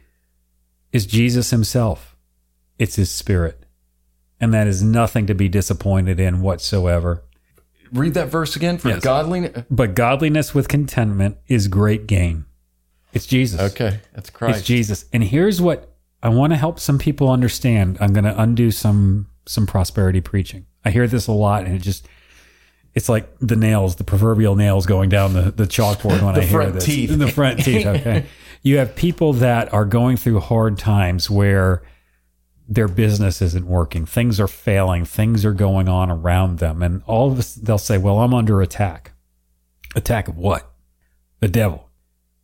[0.93, 2.14] is Jesus himself,
[2.78, 3.64] it's his spirit.
[4.39, 7.22] And that is nothing to be disappointed in whatsoever.
[7.95, 9.03] Read that verse again for Yes.
[9.03, 9.64] godliness.
[9.70, 12.45] But godliness with contentment is great gain.
[13.14, 13.72] It's Jesus.
[13.72, 14.59] Okay, that's Christ.
[14.59, 15.07] It's Jesus.
[15.14, 17.97] And here's what I want to help some people understand.
[18.03, 20.66] I'm going to undo some some prosperity preaching.
[20.85, 22.07] I hear this a lot and it just
[22.95, 26.45] it's like the nails, the proverbial nails going down the, the chalkboard when The I
[26.45, 26.84] hear front this.
[26.84, 27.18] teeth.
[27.18, 28.26] The front teeth, okay.
[28.62, 31.82] you have people that are going through hard times where
[32.68, 37.30] their business isn't working, things are failing, things are going on around them, and all
[37.30, 39.12] of this they'll say, Well, I'm under attack.
[39.97, 40.70] Attack of what?
[41.41, 41.88] The devil.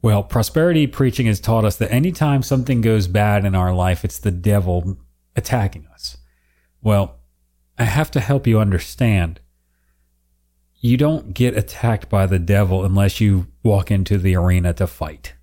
[0.03, 4.18] Well, prosperity preaching has taught us that anytime something goes bad in our life, it's
[4.18, 4.99] the devil
[5.36, 6.16] attacking us.
[6.82, 7.16] Well,
[7.78, 9.40] I have to help you understand.
[10.87, 15.34] You don't get attacked by the devil unless you walk into the arena to fight.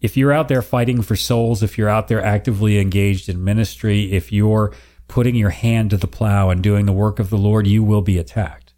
[0.00, 4.12] If you're out there fighting for souls, if you're out there actively engaged in ministry,
[4.12, 4.72] if you're
[5.08, 8.02] putting your hand to the plow and doing the work of the Lord, you will
[8.02, 8.72] be attacked.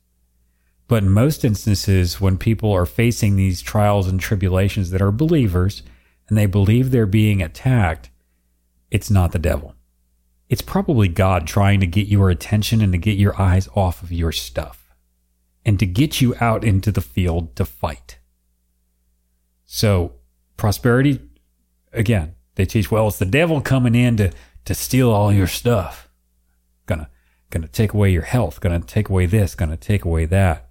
[0.87, 5.83] But in most instances, when people are facing these trials and tribulations that are believers
[6.31, 8.09] and they believe they're being attacked,
[8.91, 9.75] it's not the devil.
[10.49, 14.11] it's probably God trying to get your attention and to get your eyes off of
[14.11, 14.88] your stuff
[15.69, 18.19] and to get you out into the field to fight.
[19.66, 20.14] So,
[20.57, 21.21] prosperity,
[21.93, 24.33] again, they teach, well, it's the devil coming in to,
[24.64, 26.09] to steal all your stuff.
[26.87, 27.11] Gonna,
[27.51, 30.71] gonna take away your health, gonna take away this, gonna take away that.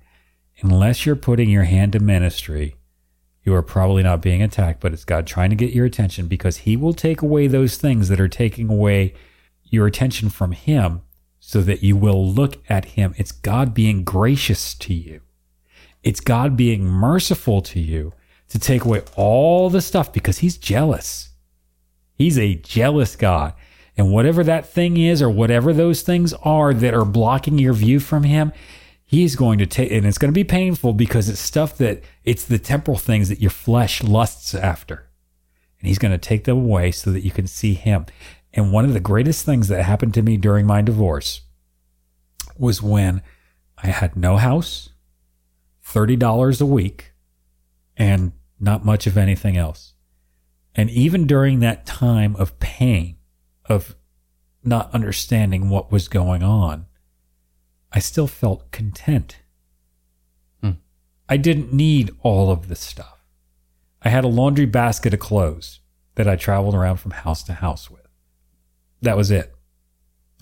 [0.63, 2.75] Unless you're putting your hand to ministry,
[3.43, 6.57] you are probably not being attacked, but it's God trying to get your attention because
[6.57, 9.13] He will take away those things that are taking away
[9.63, 11.03] your attention from Him
[11.47, 13.13] so that you will look at Him.
[13.15, 15.21] It's God being gracious to you,
[16.03, 18.11] it's God being merciful to you
[18.49, 21.29] to take away all the stuff because He's jealous.
[22.15, 23.53] He's a jealous God.
[23.95, 28.01] And whatever that thing is, or whatever those things are that are blocking your view
[28.01, 28.51] from Him,
[29.05, 32.43] He's going to take, and it's going to be painful because it's stuff that it's
[32.43, 35.07] the temporal things that your flesh lusts after.
[35.79, 38.05] And He's going to take them away so that you can see Him.
[38.57, 41.41] And one of the greatest things that happened to me during my divorce
[42.57, 43.21] was when
[43.77, 44.89] I had no house,
[45.85, 47.13] $30 a week,
[47.95, 49.93] and not much of anything else.
[50.73, 53.17] And even during that time of pain,
[53.65, 53.95] of
[54.63, 56.87] not understanding what was going on,
[57.91, 59.37] I still felt content.
[60.63, 60.71] Hmm.
[61.29, 63.23] I didn't need all of this stuff.
[64.01, 65.79] I had a laundry basket of clothes
[66.15, 68.06] that I traveled around from house to house with.
[69.01, 69.53] That was it.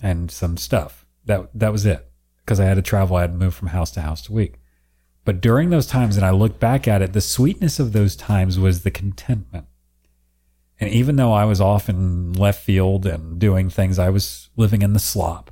[0.02, 1.06] And some stuff.
[1.24, 2.08] That that was it.
[2.44, 4.60] Because I had to travel, I had to move from house to house a week.
[5.24, 8.60] But during those times, and I look back at it, the sweetness of those times
[8.60, 9.66] was the contentment.
[10.78, 14.82] And even though I was off in left field and doing things, I was living
[14.82, 15.50] in the slop.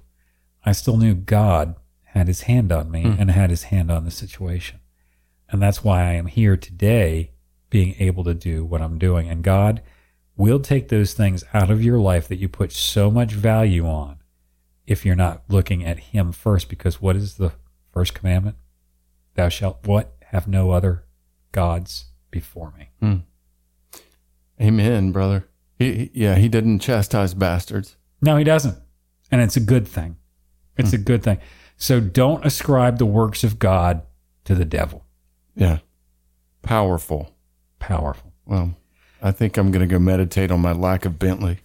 [0.64, 1.74] I still knew God
[2.04, 3.20] had his hand on me hmm.
[3.20, 4.78] and had his hand on the situation.
[5.48, 7.32] And that's why I am here today
[7.70, 9.28] being able to do what I'm doing.
[9.28, 9.82] And God
[10.36, 14.18] will take those things out of your life that you put so much value on
[14.86, 17.52] if you're not looking at him first because what is the
[17.92, 18.56] first commandment?
[19.34, 20.14] Thou shalt what?
[20.26, 21.04] Have no other
[21.52, 22.90] gods before me.
[23.00, 23.16] Hmm.
[24.60, 25.48] Amen, brother.
[25.78, 27.96] He, he- yeah, he didn't chastise bastards.
[28.20, 28.78] No, he doesn't.
[29.30, 30.16] And it's a good thing.
[30.76, 30.96] It's hmm.
[30.96, 31.38] a good thing.
[31.76, 34.02] So don't ascribe the works of God
[34.44, 35.04] to the devil.
[35.56, 35.78] Yeah.
[36.62, 37.34] Powerful.
[37.78, 38.32] Powerful.
[38.46, 38.76] Well,
[39.24, 41.58] I think I'm going to go meditate on my lack of Bentley.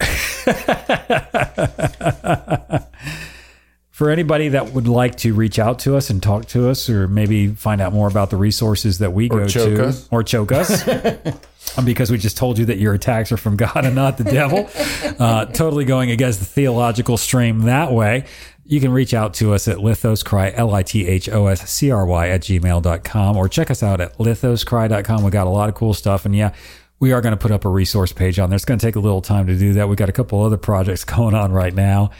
[3.90, 7.06] For anybody that would like to reach out to us and talk to us, or
[7.06, 10.08] maybe find out more about the resources that we Or go choke to, us.
[10.10, 10.88] or choke us,
[11.76, 14.24] um, because we just told you that your attacks are from God and not the
[14.24, 14.70] devil,
[15.18, 18.24] uh, totally going against the theological stream that way.
[18.64, 21.90] You can reach out to us at lithoscry, L I T H O S C
[21.90, 25.24] R Y, at gmail.com, or check us out at lithoscry.com.
[25.24, 26.24] We got a lot of cool stuff.
[26.24, 26.54] And yeah,
[27.00, 28.56] we are going to put up a resource page on there.
[28.56, 29.88] It's going to take a little time to do that.
[29.88, 32.10] We've got a couple other projects going on right now.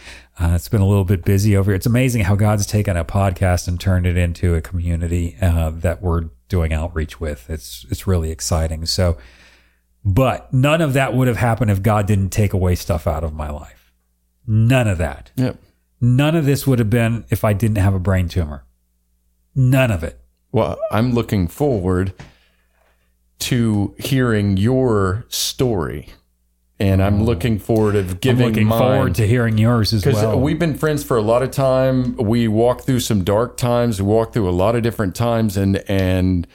[0.41, 1.76] Uh, it's been a little bit busy over here.
[1.76, 6.01] It's amazing how God's taken a podcast and turned it into a community uh, that
[6.01, 7.49] we're doing outreach with.
[7.51, 8.87] It's it's really exciting.
[8.87, 9.18] So,
[10.03, 13.35] but none of that would have happened if God didn't take away stuff out of
[13.35, 13.93] my life.
[14.47, 15.31] None of that.
[15.37, 15.59] Yep.
[16.01, 18.64] None of this would have been if I didn't have a brain tumor.
[19.55, 20.18] None of it.
[20.53, 22.14] Well, I'm looking forward
[23.41, 26.09] to hearing your story.
[26.78, 27.24] And I'm oh.
[27.24, 28.78] looking forward of I'm giving looking mine.
[28.78, 30.30] forward to hearing yours as uh, well.
[30.30, 32.16] Because we've been friends for a lot of time.
[32.16, 34.01] We walked through some dark times.
[34.01, 36.47] We walked through a lot of different times, and and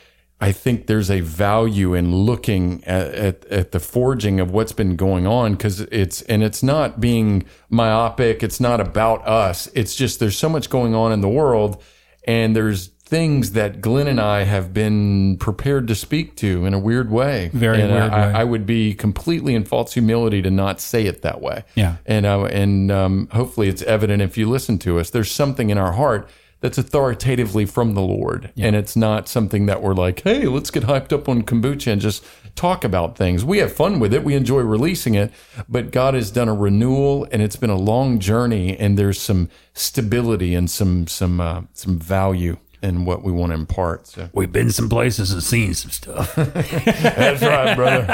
[0.42, 4.96] I think there's a value in looking at at, at the forging of what's been
[4.96, 8.42] going on because it's and it's not being myopic.
[8.42, 9.70] It's not about us.
[9.76, 11.84] It's just there's so much going on in the world,
[12.26, 16.80] and there's things that Glenn and I have been prepared to speak to in a
[16.80, 17.52] weird way.
[17.54, 18.34] Very and weird I, way.
[18.34, 21.98] I would be completely in false humility to not say it that way Yeah.
[22.08, 25.12] and uh, and um, hopefully it's evident if you listen to us.
[25.12, 26.28] There's something in our heart
[26.62, 30.84] that's authoritatively from the Lord, and it's not something that we're like, hey, let's get
[30.84, 32.26] hyped up on kombucha and just
[32.56, 33.46] talk about things.
[33.46, 34.24] We have fun with it.
[34.24, 35.32] We enjoy releasing it,
[35.70, 39.50] but God has done a renewal, and it's been a long journey, and there's some
[39.76, 44.08] stability and some some uh, some value in what we want to impart.
[44.08, 46.36] So We've been some places and seen some stuff.
[46.36, 48.06] that's right, brother.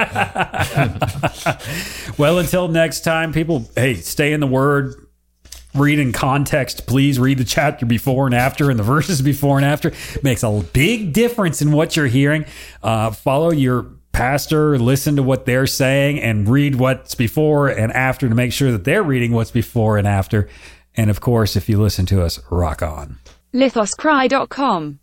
[2.18, 4.96] well, until next time, people, hey, stay in the word.
[5.74, 7.18] Read in context, please.
[7.18, 9.90] Read the chapter before and after and the verses before and after.
[9.90, 12.46] It Makes a big difference in what you're hearing.
[12.84, 18.28] Uh, follow your pastor, listen to what they're saying, and read what's before and after
[18.28, 20.50] to make sure that they're reading what's before and after.
[20.96, 23.18] And of course, if you listen to us, rock on.
[23.54, 25.01] lithoscry.com